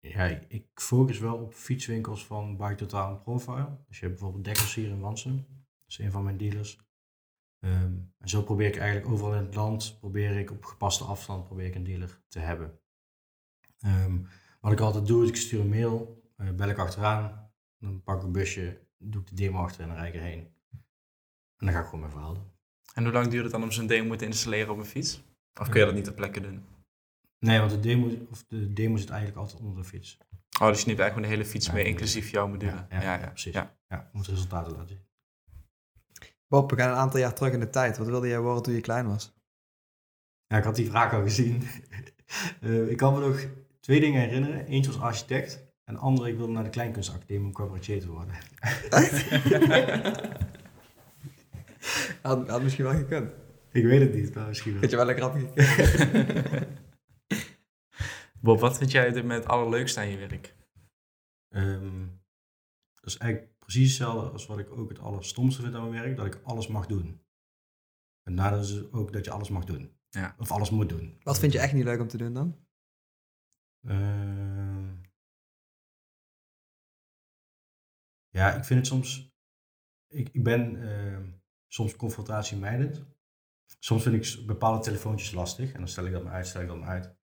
[0.00, 3.78] ja, ik focus wel op fietswinkels van Bike Total en Profile.
[3.88, 5.36] Dus je hebt bijvoorbeeld Dekkers hier in Wansum.
[5.36, 6.78] Dat is een van mijn dealers.
[7.60, 11.44] Ehm, en zo probeer ik eigenlijk overal in het land, probeer ik op gepaste afstand
[11.44, 12.80] probeer ik een dealer te hebben.
[13.78, 14.18] Ehm,
[14.60, 18.16] wat ik altijd doe, is ik stuur een mail, eh, bel ik achteraan, dan pak
[18.16, 20.56] ik een busje, doe ik de demo achter en dan rijd ik erheen.
[21.56, 22.50] En dan ga ik gewoon mijn verhaal doen.
[22.94, 25.22] En hoe lang duurt het dan om zo'n demo te installeren op een fiets?
[25.60, 26.64] Of kun je dat niet ter plekke doen?
[27.38, 30.18] Nee, want de demo, of de demo zit eigenlijk altijd onder de fiets.
[30.60, 32.86] Oh, dus je neemt eigenlijk gewoon de hele fiets Ja, mee, inclusief jouw module.
[32.90, 33.52] Ja, ja, ja, precies.
[33.52, 33.76] Ja.
[33.88, 35.06] Ja, om het resultaten te laten zien.
[36.48, 37.98] Bob, we gaan een aantal jaar terug in de tijd.
[37.98, 39.36] Wat wilde jij worden toen je klein was?
[40.46, 41.62] Ja, ik had die vraag al gezien.
[42.60, 43.46] Eh, ik kan me nog
[43.80, 44.66] twee dingen herinneren.
[44.66, 45.66] Eentje was architect.
[45.84, 48.34] En de andere, ik wilde naar de Kleinkunstacademie om cabaretier te worden.
[52.22, 53.30] Had, had misschien wel gekund.
[53.72, 54.80] ik weet het niet, maar misschien wel.
[54.80, 56.66] Had je wel een grappig gekund.
[58.40, 60.56] Bob, wat vind jij het allerleukste aan je werk?
[61.48, 62.06] Ehm,
[62.94, 66.16] dat is eigenlijk precies hetzelfde als wat ik ook het allerstomste vind aan mijn werk.
[66.16, 67.26] Dat ik alles mag doen.
[68.22, 69.96] En is ook dat je alles mag doen.
[70.10, 70.34] Ja.
[70.38, 71.20] Of alles moet doen.
[71.22, 72.66] Wat vind je echt niet leuk om te doen dan?
[73.82, 74.94] Ehm,
[78.28, 79.36] ja, ik vind het soms.
[80.06, 81.30] Ik, ik ben ehm,
[81.66, 83.06] soms confrontatiemijdend.
[83.78, 85.72] soms vind ik bepaalde telefoontjes lastig.
[85.72, 87.17] En dan stel ik dat maar uit, stel ik dat maar uit.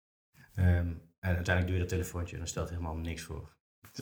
[0.56, 0.68] Ehm,
[1.20, 3.54] en uiteindelijk doe je dat telefoontje en dan stelt helemaal niks voor.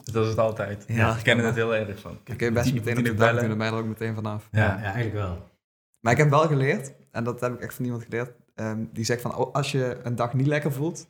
[0.03, 0.83] Dat is het altijd.
[0.87, 0.95] Ja.
[0.95, 2.17] Ja, ik ken het heel erg van.
[2.23, 4.47] Dan kun je best Die- meteen op de dag doen, je er ook meteen vanaf.
[4.51, 4.65] Ja, Ja.
[4.77, 5.51] ja eigenlijk wel.
[5.99, 9.05] Maar ik heb wel geleerd, en dat heb ik echt van iemand geleerd, ehm, die
[9.05, 11.07] zegt van, oh, als je een dag niet lekker voelt,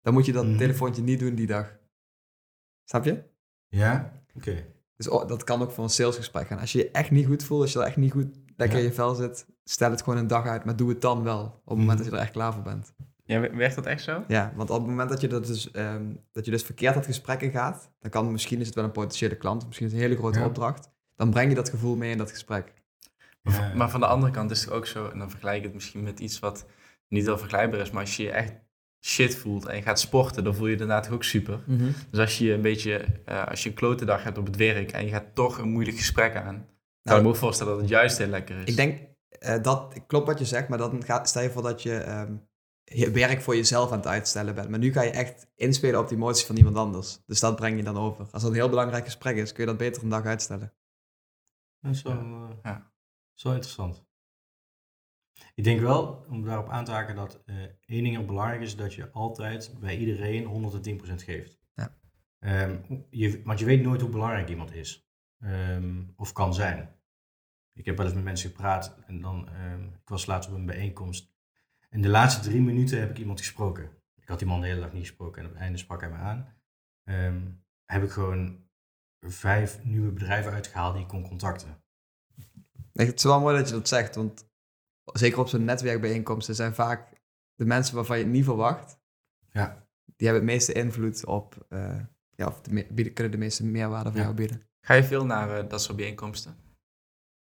[0.00, 0.56] dan moet je dat Mhm.
[0.58, 1.76] telefoontje niet doen die dag.
[2.84, 3.22] Snap je?
[3.68, 4.12] Ja?
[4.34, 4.64] Oké.
[4.96, 6.58] Dus oh, dat kan ook voor een salesgesprek gaan.
[6.58, 8.82] Als je je echt niet goed voelt, als je er echt niet goed lekker Ja.
[8.84, 11.42] in je vel zit, stel het gewoon een dag uit, maar doe het dan wel.
[11.44, 11.96] Op het moment Mhm.
[11.96, 12.94] dat je er echt klaar voor bent.
[13.26, 14.24] Ja, wer- werkt dat echt zo?
[14.28, 17.04] Ja, want op het moment dat je, dat dus, ehm, dat je dus verkeerd dat
[17.06, 20.02] gesprek in gaat, dan kan misschien is het wel een potentiële klant, misschien is het
[20.02, 20.44] een hele grote Ja.
[20.44, 20.90] opdracht.
[21.16, 22.72] Dan breng je dat gevoel mee in dat gesprek.
[23.42, 23.60] Maar, Ja.
[23.68, 25.74] van- maar van de andere kant is het ook zo, en dan vergelijk ik het
[25.74, 26.66] misschien met iets wat
[27.08, 28.52] niet heel vergelijkbaar is, maar als je je echt
[29.04, 31.58] shit voelt en je gaat sporten, dan voel je je daarna toch ook super.
[32.10, 34.92] Dus als je een beetje, eh, als je een klote dag hebt op het werk
[34.92, 36.66] en je gaat toch een moeilijk gesprek aan, dan
[37.02, 38.64] kan ik me ook voorstellen dat het juist heel lekker is.
[38.64, 38.98] Ik denk
[39.38, 42.32] eh, dat klopt wat je zegt, maar dan gaat, stel je voor dat je ehm,
[42.94, 44.68] je werk voor jezelf aan het uitstellen bent.
[44.68, 47.18] Maar nu ga je echt inspelen op de emoties van iemand anders.
[47.26, 48.28] Dus dat breng je dan over.
[48.30, 50.72] Als dat een heel belangrijk gesprek is, kun je dat beter een dag uitstellen.
[51.80, 52.14] Dat is wel,
[52.62, 52.72] Ja.
[52.72, 54.04] dat is wel interessant.
[55.54, 58.76] Ik denk wel, om daarop aan te haken, dat eh één ding heel belangrijk is,
[58.76, 61.58] dat je altijd bij iedereen 110% geeft.
[61.74, 61.98] Ja.
[62.38, 62.78] Ehm,
[63.10, 65.08] je, want je weet nooit hoe belangrijk iemand is.
[65.38, 66.94] Ehm, of kan zijn.
[67.72, 70.66] Ik heb wel eens met mensen gepraat en dan, ehm, ik was laatst op een
[70.66, 71.34] bijeenkomst.
[71.96, 73.90] In de laatste drie minuten heb ik iemand gesproken.
[74.20, 76.10] Ik had die man de hele dag niet gesproken en op het einde sprak hij
[76.10, 76.54] me aan.
[77.04, 77.40] Ehm,
[77.84, 78.64] heb ik gewoon
[79.26, 81.82] vijf nieuwe bedrijven uitgehaald die ik kon contacten.
[82.92, 84.48] Nee, Het is wel mooi dat je dat zegt, want
[85.12, 87.22] zeker op zo'n netwerkbijeenkomsten zijn vaak
[87.54, 88.98] de mensen waarvan je het niet verwacht,
[89.50, 89.86] Ja.
[90.16, 94.08] die hebben het meeste invloed op, eh, ja, of de bieden, kunnen de meeste meerwaarde
[94.10, 94.24] voor Ja.
[94.24, 94.68] jou bieden.
[94.80, 96.56] Ga je veel naar eh, dat soort bijeenkomsten?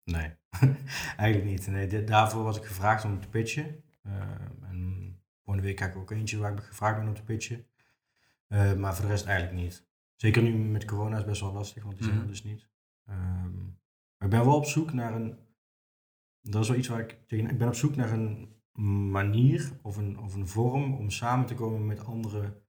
[0.04, 0.36] Nee,
[1.16, 1.66] eigenlijk niet.
[1.66, 3.82] Nee, dit, daarvoor was ik gevraagd om te pitchen.
[5.48, 7.66] En volgende week ga ik ook eentje waar ik gevraagd ben om te pitchen.
[8.46, 9.86] Eh, maar voor de rest eigenlijk niet.
[10.16, 12.30] Zeker nu met corona is het best wel lastig, want die zijn er Mhm.
[12.30, 12.68] dus niet.
[13.04, 13.56] Ehm,
[14.16, 15.38] maar ik ben wel op zoek naar een...
[16.40, 17.50] Dat is wel iets waar ik tegen...
[17.50, 18.56] Ik ben op zoek naar een
[19.10, 22.62] manier of een, of een vorm om samen te komen met andere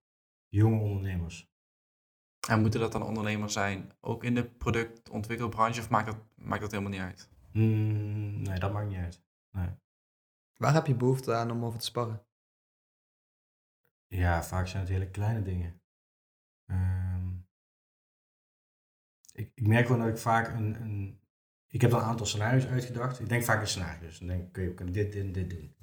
[0.47, 1.51] jonge ondernemers.
[2.47, 6.71] En moeten dat dan ondernemers zijn, ook in de productontwikkelbranche, of maakt dat, maakt dat
[6.71, 7.29] helemaal niet uit?
[7.53, 9.23] Mm, nee, dat maakt niet uit.
[10.57, 12.23] Waar heb je behoefte aan om over te sparren?
[14.09, 15.81] Ja, vaak zijn het hele kleine dingen.
[16.65, 17.27] Ehm,
[19.33, 21.19] ik, ik merk gewoon dat ik vaak een, een...
[21.67, 23.19] Ik heb dan een aantal scenario's uitgedacht.
[23.19, 24.19] Ik denk vaak in scenario's.
[24.19, 25.75] Dan denk ik, we kunnen dit, dit, dit doen.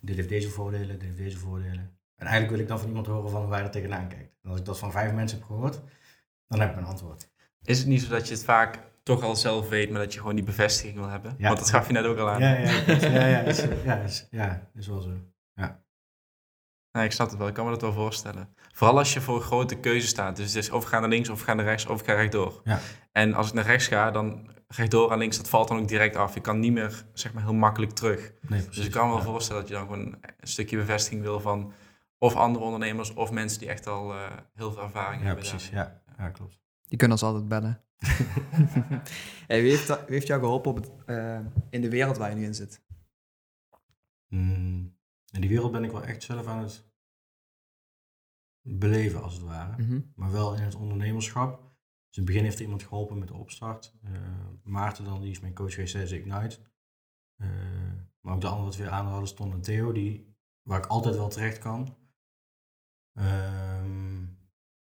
[0.00, 1.98] Dit heeft deze voordelen, dit heeft deze voordelen.
[2.16, 4.34] En eigenlijk wil ik dan van iemand horen van hoe hij er tegenaan kijkt.
[4.42, 5.80] En als ik dat van vijf mensen heb gehoord,
[6.46, 7.30] dan heb ik mijn antwoord.
[7.62, 10.18] Is het niet zo dat je het vaak toch al zelf weet, maar dat je
[10.18, 11.34] gewoon die bevestiging wil hebben?
[11.38, 11.46] Ja.
[11.46, 12.40] Want dat gaf je net ook al aan.
[12.40, 15.31] Ja, ja, ja, ja, ja, is, ja, is, ja, is wel zo.
[16.92, 17.48] Nee, ik snap het wel.
[17.48, 18.48] Ik kan me dat wel voorstellen.
[18.72, 20.36] Vooral als je voor een grote keuze staat.
[20.36, 22.06] Dus het is of ik ga naar links, of ik ga naar rechts, of ik
[22.06, 22.60] ga rechtdoor.
[22.64, 22.78] Ja.
[23.12, 26.16] En als ik naar rechts ga, dan rechtdoor en links, dat valt dan ook direct
[26.16, 26.34] af.
[26.34, 28.20] Je kan niet meer, zeg maar, heel makkelijk terug.
[28.20, 28.76] Nee, precies.
[28.76, 29.28] Dus ik kan me wel Ja.
[29.28, 30.06] voorstellen dat je dan gewoon
[30.40, 31.72] een stukje bevestiging wil van
[32.18, 34.20] of andere ondernemers of mensen die echt al eh,
[34.54, 35.48] heel veel ervaring Ja, hebben.
[35.48, 35.68] precies.
[35.70, 36.58] Ja, ja klopt.
[36.84, 37.82] Je kunt ons altijd bellen.
[39.48, 41.38] hey, wie, heeft, wie heeft jou geholpen op het, eh,
[41.70, 42.82] in de wereld waar je nu in zit?
[44.28, 44.96] Mm,
[45.32, 46.90] in die wereld ben ik wel echt zelf aan het
[48.62, 49.82] beleven, als het ware.
[49.82, 50.00] Mhm.
[50.14, 51.60] Maar wel in het ondernemerschap.
[52.06, 53.98] Dus in het begin heeft er iemand geholpen met de opstart.
[54.02, 54.12] Eh,
[54.62, 56.58] Maarten dan, die is mijn coach geweest tijdens Ignite.
[57.36, 57.48] Eh,
[58.20, 61.28] maar ook de anderen wat weer aanhouden stond en Theo, die, waar ik altijd wel
[61.28, 61.96] terecht kan.
[63.12, 64.26] Ehm,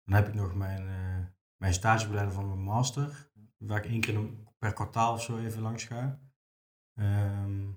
[0.04, 3.30] dan heb ik nog mijn, eh mijn stagebeleider van mijn master.
[3.56, 6.20] Waar ik één keer per kwartaal of zo even langs ga.
[6.94, 7.72] Ehm,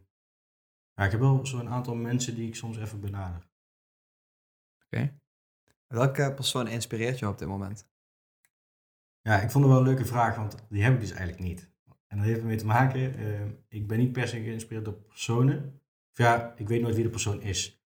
[0.99, 3.47] ja, ik heb wel zo'n aantal mensen die ik soms even benader.
[5.87, 7.87] Welke persoon inspireert je op dit moment?
[9.21, 11.69] Ja, ik vond het wel een leuke vraag, want die heb ik dus eigenlijk niet.
[12.07, 15.81] En dat heeft ermee te maken, eh, ik ben niet per se geïnspireerd door personen.
[16.11, 17.83] Of ja, ik weet nooit wie de persoon is.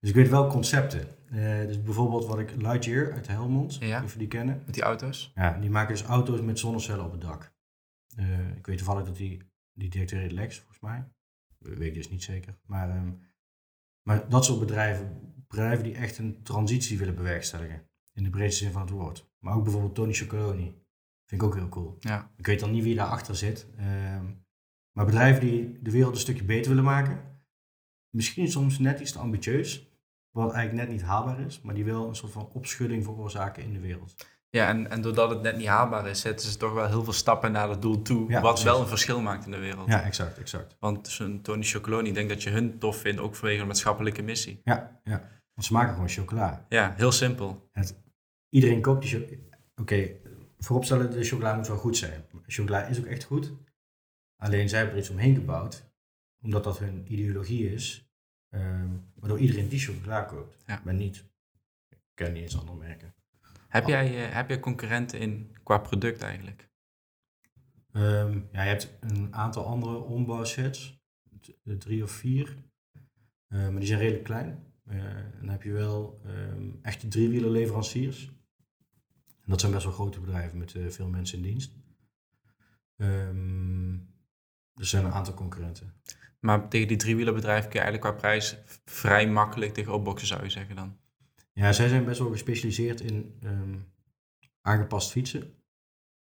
[0.00, 1.08] Dus ik weet wel concepten.
[1.28, 4.02] Eh, dus bijvoorbeeld wat ik Lightyear uit Helmond, Ja.
[4.02, 4.62] of die kennen.
[4.64, 5.32] Met die auto's.
[5.34, 7.52] Ja, die maken dus auto's met zonnecellen op het dak.
[8.16, 11.04] Eh, ik weet toevallig dat die, die directeur Lex, volgens mij.
[11.64, 12.58] Weet ik dus niet zeker.
[12.66, 13.12] Maar, ehm,
[14.02, 17.88] maar dat soort bedrijven, bedrijven die echt een transitie willen bewerkstelligen.
[18.12, 19.30] In de breedste zin van het woord.
[19.38, 20.82] Maar ook bijvoorbeeld Tony Chocoloni.
[21.26, 21.96] Vind ik ook heel cool.
[22.00, 22.32] Ja.
[22.36, 23.66] Ik weet dan niet wie daarachter zit.
[23.76, 24.24] ehm,
[24.92, 27.42] maar bedrijven die de wereld een stukje beter willen maken.
[28.10, 29.92] Misschien soms net iets te ambitieus.
[30.30, 31.60] Wat eigenlijk net niet haalbaar is.
[31.60, 34.26] Maar die wel een soort van opschudding veroorzaken in de wereld.
[34.54, 37.12] Ja, en, en doordat het net niet haalbaar is, zetten ze toch wel heel veel
[37.12, 38.28] stappen naar het doel toe.
[38.30, 38.64] Ja, wat precies.
[38.64, 39.88] wel een verschil maakt in de wereld.
[39.88, 40.76] Ja, exact, exact.
[40.78, 44.22] Want zo'n Tony Chocoloni, ik denk dat je hun tof vindt, ook vanwege een maatschappelijke
[44.22, 44.60] missie.
[44.64, 45.18] Ja, ja.
[45.54, 46.66] Want ze maken gewoon chocola.
[46.68, 47.70] Ja, heel simpel.
[48.48, 49.58] Iedereen koopt die chocola.
[49.76, 50.10] Oké,
[50.58, 52.24] vooropstellen, de chocola moet wel goed zijn.
[52.46, 53.52] Chocola is ook echt goed.
[54.36, 55.90] Alleen zij hebben er iets omheen gebouwd.
[56.42, 58.08] Omdat dat hun ideologie is.
[58.48, 60.56] ehm, waardoor iedereen die chocola koopt.
[60.66, 60.80] Ja.
[60.84, 61.24] Maar niet.
[61.88, 63.14] Ik ken niet eens andere merken.
[63.74, 66.68] Heb jij, eh, heb jij concurrenten in qua product eigenlijk?
[67.92, 71.02] Ehm, ja, je hebt een aantal andere ombouwsets.
[71.40, 72.56] t- eh, Drie of vier.
[73.48, 74.72] Eh, maar die zijn redelijk klein.
[74.84, 78.26] En dan heb je wel ehm echte driewielerleveranciers.
[79.26, 81.76] En dat zijn best wel grote bedrijven met veel mensen in dienst.
[82.96, 83.94] Ehm,
[84.74, 85.94] er zijn een aantal concurrenten.
[86.40, 90.50] Maar tegen die driewielenbedrijven kun je eigenlijk qua prijs vrij makkelijk tegen opboksen, zou je
[90.50, 90.98] zeggen dan.
[91.54, 93.76] Ja, zij zijn best wel gespecialiseerd in ehm,
[94.60, 95.54] aangepast fietsen.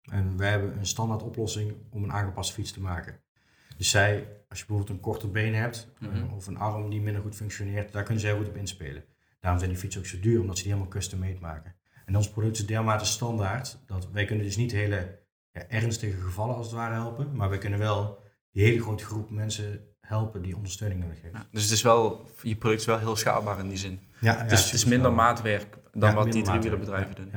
[0.02, 3.20] En wij hebben een standaard oplossing om een aangepaste fiets te maken.
[3.78, 4.16] Dus zij,
[4.50, 6.34] als je bijvoorbeeld een korter been hebt eh, Mhm.
[6.34, 9.04] of een arm die minder goed functioneert, daar kunnen zij goed op inspelen.
[9.40, 11.76] Daarom zijn die fietsen ook zo duur, omdat ze die helemaal custom-made maken.
[12.06, 15.20] En ons product is dermate standaard dat wij kunnen dus niet hele
[15.52, 18.20] ja, ernstige gevallen als het ware helpen, maar wij kunnen wel
[18.52, 21.34] die hele grote groep mensen helpen die ondersteuning nodig heeft.
[21.36, 24.00] Ja, dus het is wel, je product is wel heel schaalbaar in die zin.
[24.20, 27.32] Ja, het, is, het is minder maatwerk dan Ja, wat die driewielenbedrijven doen.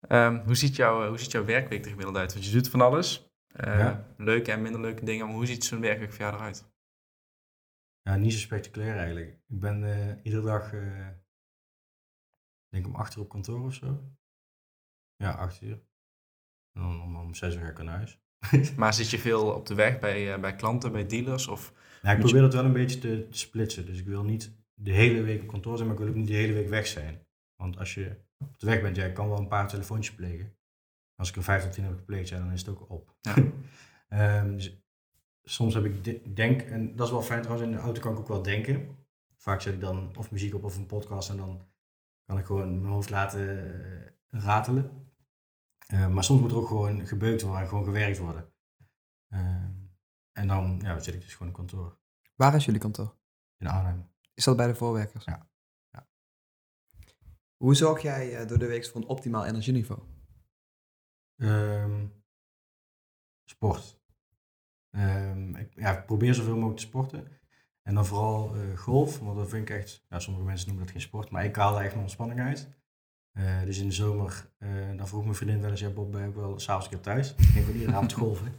[0.00, 2.32] Ehm, hoe, ziet jouw, hoe ziet jouw werkweek er gemiddeld uit?
[2.32, 3.28] Want je doet van alles.
[3.46, 4.06] Eh, Ja.
[4.16, 5.26] Leuke en minder leuke dingen.
[5.26, 6.72] Maar hoe ziet zo'n werkweek voor jou eruit?
[8.02, 9.28] Ja, niet zo spectaculair eigenlijk.
[9.28, 11.08] Ik ben eh, iedere dag, eh,
[12.68, 14.14] denk om acht uur op kantoor of zo.
[15.16, 15.82] Ja, acht uur.
[16.72, 18.20] En dan om, om zes uur ga ik naar huis.
[18.76, 21.46] Maar zit je veel op de weg bij, eh, bij klanten, bij dealers?
[21.48, 21.72] Of
[22.02, 23.86] Nou, ik je- probeer dat wel een beetje te, splitsen.
[23.86, 26.28] Dus ik wil niet de hele week op kantoor zijn, maar ik wil ook niet
[26.28, 27.26] de hele week weg zijn.
[27.56, 30.56] Want als je op de weg bent, ja, ik kan wel een paar telefoontjes plegen.
[31.16, 33.14] Als ik er vijf tot tien heb gepleegd, ja, dan is het ook op.
[33.20, 33.34] Ja.
[34.08, 34.82] Ehm, dus
[35.42, 38.12] soms heb ik de- denk, en dat is wel fijn trouwens, in de auto kan
[38.12, 38.88] ik ook wel denken.
[39.36, 41.60] Vaak zet ik dan of muziek op of een podcast en dan
[42.26, 43.74] kan ik gewoon mijn hoofd laten
[44.30, 45.03] eh, ratelen.
[45.94, 48.52] Eh, maar soms moet er ook gewoon gebeukt worden en gewoon gewerkt worden.
[49.28, 49.72] Ehm,
[50.32, 51.98] en dan ja, zit ik dus gewoon op kantoor
[52.34, 53.16] Waar is jullie kantoor?
[53.56, 54.10] in Arnhem.
[54.34, 55.24] Is dat bij de voorwerkers?
[55.24, 55.50] Ja.
[55.90, 56.08] Ja.
[57.56, 60.02] Hoe zorg jij eh, door de week voor een optimaal energieniveau?
[61.36, 62.06] Ehm,
[63.44, 64.00] sport.
[64.90, 67.28] Ehm, ik, ja, ik probeer zoveel mogelijk te sporten.
[67.82, 70.94] En dan vooral eh, golf, want dat vind ik echt, ja, sommige mensen noemen dat
[70.94, 72.68] geen sport, maar ik haal er echt mijn ontspanning uit.
[73.34, 76.28] Eh, dus in de zomer, eh, dan vroeg mijn vriendin wel eens, ja Bob, ben
[76.28, 77.30] ik wel s'avonds een keer thuis?
[77.30, 78.52] Ik ging gewoon iedere avond golven.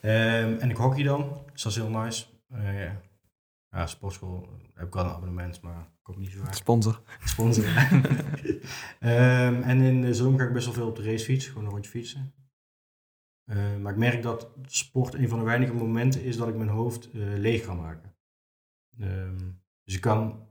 [0.00, 2.26] Ehm, en ik hockey dan, dus dat is heel nice.
[2.48, 3.00] Eh, ja.
[3.70, 6.54] ja, sportschool heb ik wel een abonnement, maar ik kom niet zo vaak.
[6.54, 7.02] Sponsor.
[7.24, 7.64] Sponsor.
[9.00, 11.70] Ehm, en in de zomer ga ik best wel veel op de racefiets, gewoon een
[11.70, 12.34] rondje fietsen.
[13.44, 16.68] Ehm, maar ik merk dat sport een van de weinige momenten is dat ik mijn
[16.68, 18.14] hoofd leeg kan maken.
[19.84, 20.48] Dus ik kan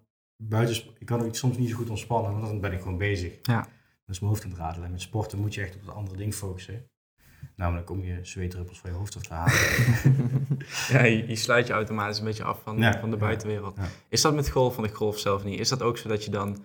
[0.50, 3.34] buiten, ik kan ook soms niet zo goed ontspannen, want dan ben ik gewoon bezig.
[3.42, 3.68] Ja.
[4.08, 4.86] Is mijn hoofd aan het ratelen.
[4.86, 6.88] En met sporten moet je echt op het andere ding focussen.
[7.56, 9.54] Namelijk om je zweetdruppels van je hoofd af te halen.
[10.94, 13.76] ja, je, je sluit je automatisch een beetje af van, Ja, van de buitenwereld.
[13.76, 13.88] ja.
[14.10, 14.76] Is dat met golf?
[14.76, 15.60] Want ik golf zelf niet.
[15.60, 16.64] Is dat ook zo dat je dan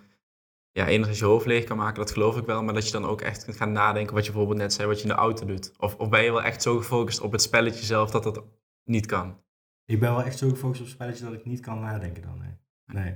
[0.71, 1.99] ja, enerzijds je hoofd leeg kan maken?
[1.99, 2.63] Dat geloof ik wel.
[2.63, 4.97] Maar dat je dan ook echt kunt gaan nadenken wat je bijvoorbeeld net zei, wat
[4.97, 5.71] je in de auto doet.
[5.77, 8.43] Of, of ben je wel echt zo gefocust op het spelletje zelf dat dat
[8.83, 9.37] niet kan?
[9.85, 12.37] Ik ben wel echt zo gefocust op het spelletje dat ik niet kan nadenken dan.
[12.37, 13.03] Nee.
[13.03, 13.15] nee.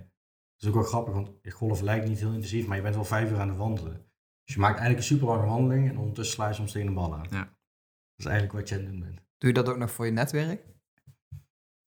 [0.64, 3.06] Dat is ook wel grappig, want golf lijkt niet heel intensief, maar je bent wel
[3.06, 4.06] vijf uur aan het wandelen.
[4.44, 6.94] Dus je maakt eigenlijk een super lange wandeling en ondertussen sla je soms tegen een
[6.94, 7.28] bal aan.
[7.30, 7.40] Ja.
[7.40, 7.50] Dat
[8.16, 9.16] is eigenlijk wat je aan het doen bent.
[9.38, 10.62] Doe je dat ook nog voor je netwerk?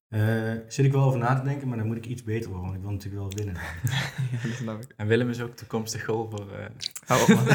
[0.09, 2.67] Eh, zit ik wel over na te denken, maar dan moet ik iets beter worden,
[2.67, 3.63] want ik wil natuurlijk wel winnen.
[4.33, 4.93] ja, dat snap ik.
[4.97, 6.61] En Willem is ook toekomstig golfer.
[6.61, 6.71] eh.
[7.07, 7.47] Hou op, man.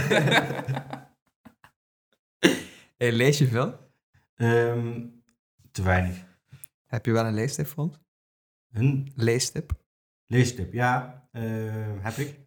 [2.98, 3.92] hey, lees je veel?
[4.36, 5.06] Ehm,
[5.72, 6.26] te weinig.
[6.86, 8.00] Heb je wel een leestip voor ons?
[8.72, 9.81] Een Leestip?
[10.32, 11.42] Leestip, ja, eh,
[12.00, 12.40] heb ik.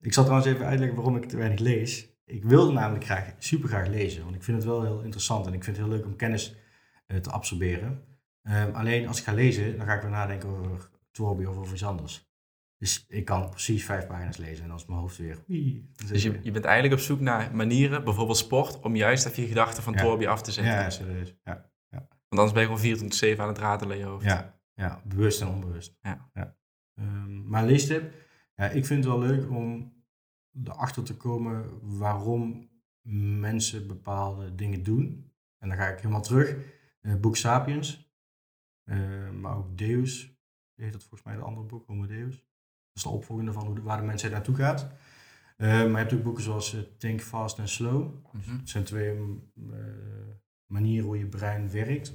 [0.00, 2.08] Ik zal trouwens even uitleggen waarom ik te weinig lees.
[2.24, 5.52] Ik wilde namelijk graag, super graag lezen, want ik vind het wel heel interessant en
[5.52, 6.56] ik vind het heel leuk om kennis
[7.06, 8.02] eh, te absorberen.
[8.42, 11.72] Ehm, alleen als ik ga lezen, dan ga ik weer nadenken over Torby of over
[11.72, 12.26] iets anders.
[12.78, 15.44] Dus ik kan precies vijf pagina's lezen en dan is mijn hoofd weer...
[16.08, 19.48] Dus je, je bent eigenlijk op zoek naar manieren, bijvoorbeeld sport, om juist even je
[19.48, 19.98] gedachten van Ja.
[20.00, 20.72] Torby af te zetten.
[20.72, 21.34] Ja, serieus.
[21.44, 24.24] Ja, Want anders ben je gewoon 24 aan het ratelen in je hoofd.
[24.24, 25.96] ja, ja, bewust en onbewust.
[26.02, 26.56] Ja.
[26.98, 28.14] Ehm, maar leestip,
[28.54, 29.92] ja, ik vind het wel leuk om
[30.64, 32.70] erachter te komen waarom
[33.40, 35.32] mensen bepaalde dingen doen.
[35.58, 36.56] En dan ga ik helemaal terug.
[37.00, 38.12] Eh, boek Sapiens,
[38.84, 40.38] eh, maar ook Deus,
[40.74, 42.36] heet dat volgens mij de andere boek, Homo Deus.
[42.36, 44.92] Dat is de opvolgende van hoe de, waar de mensheid naartoe gaat.
[45.56, 48.24] maar je hebt ook boeken zoals Think Fast and Slow.
[48.32, 48.58] Mhm.
[48.58, 49.50] Het zijn twee mm,
[50.66, 52.12] manieren hoe je brein werkt.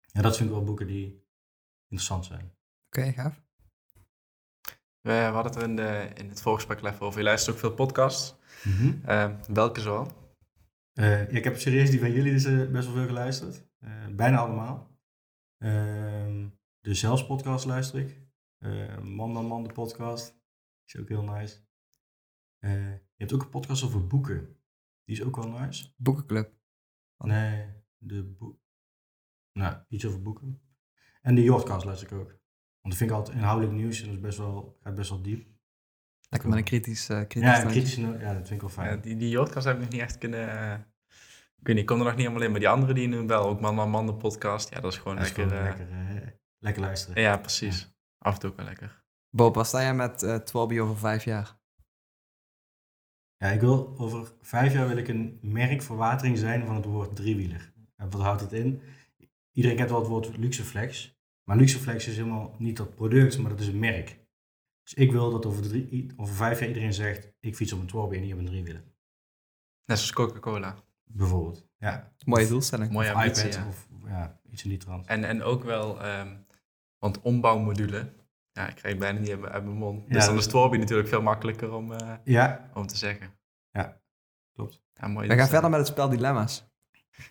[0.00, 1.26] Ja, dat vind ik wel boeken die
[1.88, 2.52] interessant zijn.
[2.86, 3.43] Oké, gaaf.
[5.04, 7.18] We hadden het er in, de, in het voorgesprek even over.
[7.18, 8.34] Je luistert ook veel podcasts.
[9.06, 10.06] Uh, welke zoal?
[10.94, 13.68] Uh, ja, ik heb serieus die van jullie dus uh, best wel veel geluisterd.
[13.80, 14.98] Uh, bijna allemaal.
[15.58, 16.48] Ehm,
[16.80, 18.22] de Zelfs podcast luister ik.
[19.02, 20.40] man dan man de podcast.
[20.84, 21.66] Is ook heel nice.
[22.58, 24.60] je hebt ook een podcast over boeken.
[25.04, 25.92] Die is ook wel nice.
[25.96, 26.52] Boekenclub?
[27.18, 27.66] Nee,
[27.98, 28.60] de boek...
[29.52, 30.62] Nou, iets over boeken.
[31.22, 32.42] En de Jordcast luister ik ook.
[32.84, 35.22] Want dat vind ik altijd inhoudelijk nieuws en dat is best wel, gaat best wel
[35.22, 35.46] diep.
[36.28, 38.90] Lekker met een kritisch, uh, kritisch Ja, kritisch, ja, dat vind ik wel fijn.
[38.90, 40.48] Ja, die die heb ik nog niet echt kunnen...
[40.48, 40.72] Uh,
[41.58, 42.50] ik weet niet, ik kom er nog niet helemaal in.
[42.50, 44.70] Maar die andere die nu wel, ook Man Man Man de podcast.
[44.70, 45.44] Ja, dat is gewoon dat lekker...
[45.44, 46.28] Is gewoon lekker, uh,
[46.58, 47.22] lekker luisteren.
[47.22, 47.80] Ja, precies.
[47.80, 47.86] Ja.
[48.18, 49.04] Af en toe ook wel lekker.
[49.30, 51.58] Bob, wat sta jij met uh, over vijf jaar?
[53.36, 57.72] Ja, ik wil over vijf jaar wil ik een merkverwatering zijn van het woord driewieler.
[57.96, 58.82] En wat houdt het in?
[59.52, 61.13] Iedereen kent wel het woord Luxeflex.
[61.44, 64.22] Maar Luxeflex is helemaal niet dat product, maar dat is een merk.
[64.82, 67.86] Dus ik wil dat over, drie, over vijf jaar iedereen zegt, ik fiets op een
[67.86, 68.84] twaalf en niet op een driewieler.
[69.84, 70.76] Net zoals Coca-Cola.
[71.04, 72.12] Bijvoorbeeld, ja.
[72.24, 72.92] Mooie doelstelling.
[72.92, 73.68] Mooie of ambitie, iPad ja.
[73.68, 75.06] of ja, iets in die trant.
[75.06, 76.46] En, en ook wel, um,
[76.98, 78.12] want ombouwmodule,
[78.52, 80.06] ja, ik krijg bijna niet uit mijn mond.
[80.06, 83.30] Dus Ja, dan dat- is Tworby natuurlijk veel makkelijker om, uh, Ja, om te zeggen.
[83.70, 84.00] Ja,
[84.52, 84.82] klopt.
[84.92, 86.64] Ja, mooi We gaan verder met het spel Dilemma's.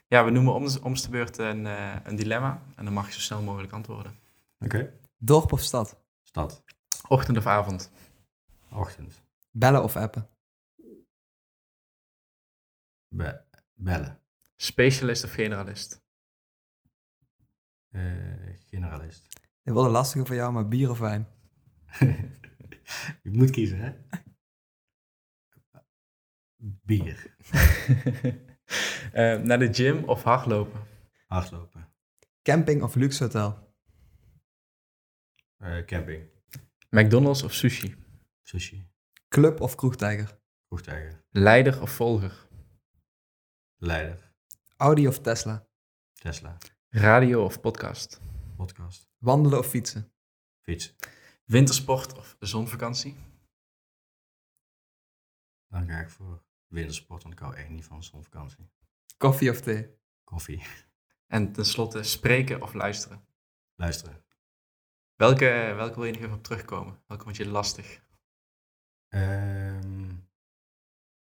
[0.07, 2.61] Ja, we noemen om de, om de beurt een, uh, een dilemma.
[2.75, 4.19] En dan mag je zo snel mogelijk antwoorden.
[4.59, 4.93] oké.
[5.17, 6.01] Dorp of stad?
[6.21, 6.63] Stad,
[7.07, 7.91] Ochtend of avond?
[8.71, 9.21] ochtend,
[9.51, 10.29] Bellen of appen?
[13.07, 14.19] Be- bellen,
[14.55, 16.01] Specialist of generalist?
[17.89, 18.03] Eh,
[18.65, 19.27] generalist.
[19.63, 21.27] Dit wordt een lastige voor jou, maar bier of wijn?
[23.23, 23.93] Je moet kiezen, hè?
[26.57, 27.35] Bier,
[29.13, 30.81] Eh, naar de gym of hardlopen?
[31.27, 31.93] hardlopen,
[32.41, 33.75] Camping of luxe hotel?
[35.57, 36.29] Eh, camping,
[36.89, 37.95] McDonald's of sushi?
[38.41, 38.87] sushi,
[39.27, 40.39] Club of kroegtijger?
[40.67, 42.47] vroegtijger, Leider of volger?
[43.75, 44.33] leider,
[44.77, 45.67] Audi of Tesla?
[46.13, 46.57] Tesla,
[46.89, 48.21] Radio of podcast?
[48.55, 50.11] podcast, Wandelen of fietsen?
[50.61, 50.95] fiets.
[51.45, 53.15] Wintersport of zonvakantie?
[55.67, 56.43] Dan ga ik voor
[56.73, 58.69] wintersport, want ik hou echt niet van zonvakantie.
[59.17, 59.87] Koffie of thee?
[60.23, 60.63] Koffie,
[61.27, 63.25] En tenslotte spreken of luisteren?
[63.75, 64.23] luisteren.
[65.15, 67.01] Welke, welke wil je nog even op terugkomen?
[67.07, 68.01] Welke vond je lastig?
[69.07, 70.07] Ehm,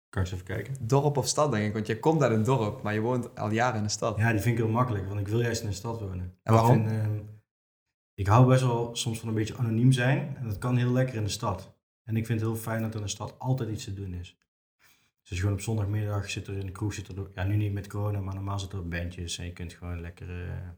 [0.09, 0.87] kan ik eens even kijken?
[0.87, 1.73] Dorp of stad, denk ik.
[1.73, 4.17] Want je komt uit een dorp, maar je woont al jaren in de stad.
[4.17, 6.37] Ja, die vind ik heel makkelijk, want ik wil juist in de stad wonen.
[6.43, 6.81] En waarom?
[6.81, 7.19] Ik, vind, ehm,
[8.13, 10.35] ik hou best wel soms van een beetje anoniem zijn.
[10.37, 11.75] En dat kan heel lekker in de stad.
[12.03, 14.13] En ik vind het heel fijn dat er in de stad altijd iets te doen
[14.13, 14.37] is.
[15.27, 17.55] Dus als je gewoon op zondagmiddag zit er in de kroeg, zit er, ja nu
[17.55, 20.69] niet met corona, maar normaal zitten er bandjes en je kunt gewoon lekker eh,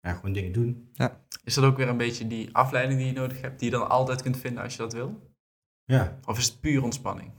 [0.00, 0.90] ja, gewoon dingen doen.
[1.44, 3.88] Is dat ook weer een beetje die afleiding die je nodig hebt, die je dan
[3.88, 5.34] altijd kunt vinden als je dat wil?
[5.84, 7.32] Ja, Of is het puur ontspanning?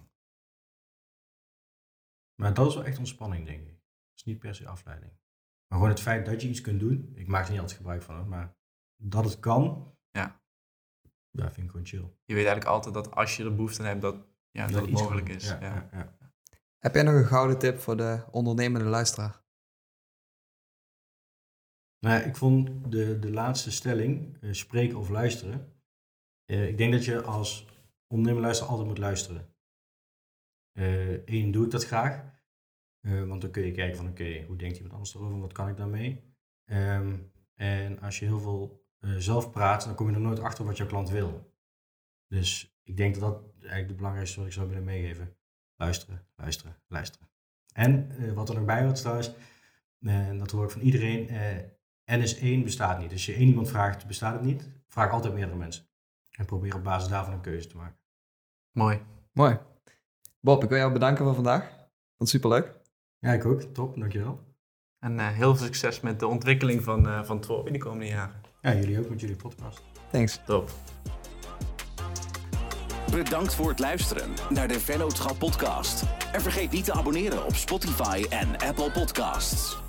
[2.35, 3.67] maar dat is wel echt ontspanning, denk ik.
[3.67, 5.11] Het is niet per se afleiding.
[5.67, 7.11] Maar gewoon het feit dat je iets kunt doen.
[7.15, 8.55] Ik maak er niet altijd gebruik van, hoor, maar
[8.95, 9.93] dat het kan.
[10.11, 10.41] Ja.
[11.31, 12.13] Ja, vind ik gewoon chill.
[12.25, 14.15] Je weet eigenlijk altijd dat als je er behoefte aan hebt, dat,
[14.51, 15.47] ja, dat, het iets mogelijk is.
[15.47, 16.18] Ja, Ja, ja, ja.
[16.79, 19.43] Heb jij nog een gouden tip voor de ondernemende luisteraar?
[21.99, 25.81] Nou, ik vond de, de laatste stelling, eh, spreken of luisteren.
[26.45, 27.67] eh, ik denk dat je als
[28.07, 29.53] ondernemer luisteren altijd moet luisteren.
[31.25, 32.41] Eén, doe ik dat graag.
[32.99, 35.39] Eh, want dan kun je kijken van oké, hoe denkt iemand anders erover?
[35.39, 36.23] Wat kan ik daarmee?
[36.65, 37.19] Ehm,
[37.55, 40.77] en als je heel veel eh, zelf praat, dan kom je er nooit achter wat
[40.77, 41.53] jouw klant wil.
[42.27, 45.37] Dus ik denk dat dat eigenlijk de belangrijkste wat ik zou willen meegeven.
[45.79, 47.27] Luisteren, luisteren, luisteren.
[47.73, 49.31] En eh, wat er nog bij hoort trouwens,
[50.01, 53.09] eh, en dat hoor ik van iedereen, eh, NS1 bestaat niet.
[53.09, 55.83] Dus als je één iemand vraagt, bestaat het niet, vraag altijd meerdere mensen.
[56.31, 57.97] En probeer op basis daarvan een keuze te maken.
[58.71, 59.01] Mooi.
[59.31, 59.57] Mooi.
[60.39, 61.63] Bob, ik wil jou bedanken voor vandaag.
[61.63, 62.73] Vond het superleuk.
[63.19, 63.61] Ja, ik ook.
[63.61, 64.39] Top, dankjewel.
[64.99, 68.41] En eh, heel veel succes met de ontwikkeling van, eh van in de komende jaren.
[68.61, 69.81] Ja, jullie ook met jullie podcast.
[70.11, 70.39] Thanks.
[70.45, 70.71] Top.
[73.11, 76.03] Bedankt voor het luisteren naar de Vennootschap podcast.
[76.31, 79.88] En vergeet niet te abonneren op Spotify en Apple Podcasts.